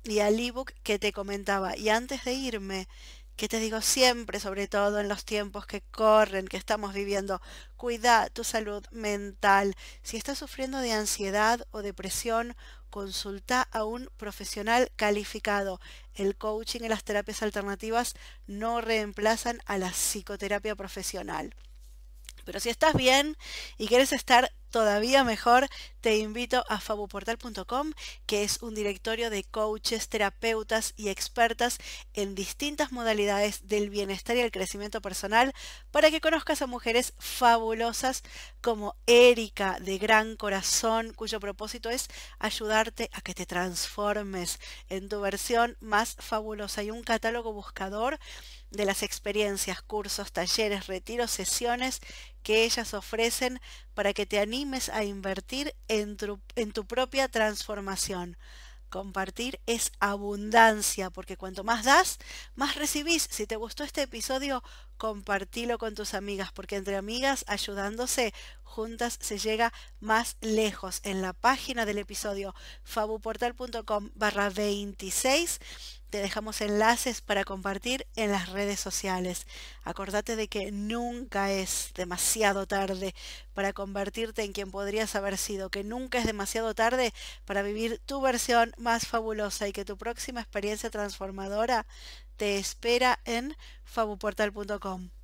[0.03, 1.77] y al ebook que te comentaba.
[1.77, 2.87] Y antes de irme,
[3.37, 7.39] que te digo siempre, sobre todo en los tiempos que corren, que estamos viviendo,
[7.75, 9.75] cuida tu salud mental.
[10.01, 12.55] Si estás sufriendo de ansiedad o depresión,
[12.89, 15.79] consulta a un profesional calificado.
[16.15, 18.15] El coaching y las terapias alternativas
[18.47, 21.53] no reemplazan a la psicoterapia profesional.
[22.43, 23.37] Pero si estás bien
[23.77, 25.67] y quieres estar todavía mejor,
[26.01, 27.93] te invito a fabuportal.com,
[28.27, 31.79] que es un directorio de coaches, terapeutas y expertas
[32.13, 35.51] en distintas modalidades del bienestar y el crecimiento personal
[35.89, 38.21] para que conozcas a mujeres fabulosas
[38.61, 42.07] como Erika de gran corazón, cuyo propósito es
[42.37, 44.59] ayudarte a que te transformes
[44.89, 48.19] en tu versión más fabulosa y un catálogo buscador
[48.69, 51.99] de las experiencias, cursos, talleres, retiros, sesiones
[52.47, 53.59] que ellas ofrecen
[53.93, 58.37] para que te animes a invertir en tu, propia transformación.
[58.89, 62.19] Compartir es abundancia, porque cuanto más das,
[62.55, 63.27] más recibís.
[63.29, 64.63] Si te gustó este episodio,
[64.95, 68.33] compartilo con tus amigas, porque entre amigas, ayudándose,
[68.63, 71.01] juntas se llega más lejos.
[71.03, 75.59] En la página del episodio fabuportal.com barra 26
[76.09, 79.45] te dejamos enlaces para compartir en las redes sociales.
[79.83, 83.13] Acordate de que nunca es demasiado tarde
[83.53, 87.13] para convertirte en quien podrías haber sido, que nunca es demasiado tarde
[87.45, 91.85] para vivir tu versión más fabulosa y que tu próxima experiencia transformadora
[92.37, 95.16] te espera en fabuportal.com.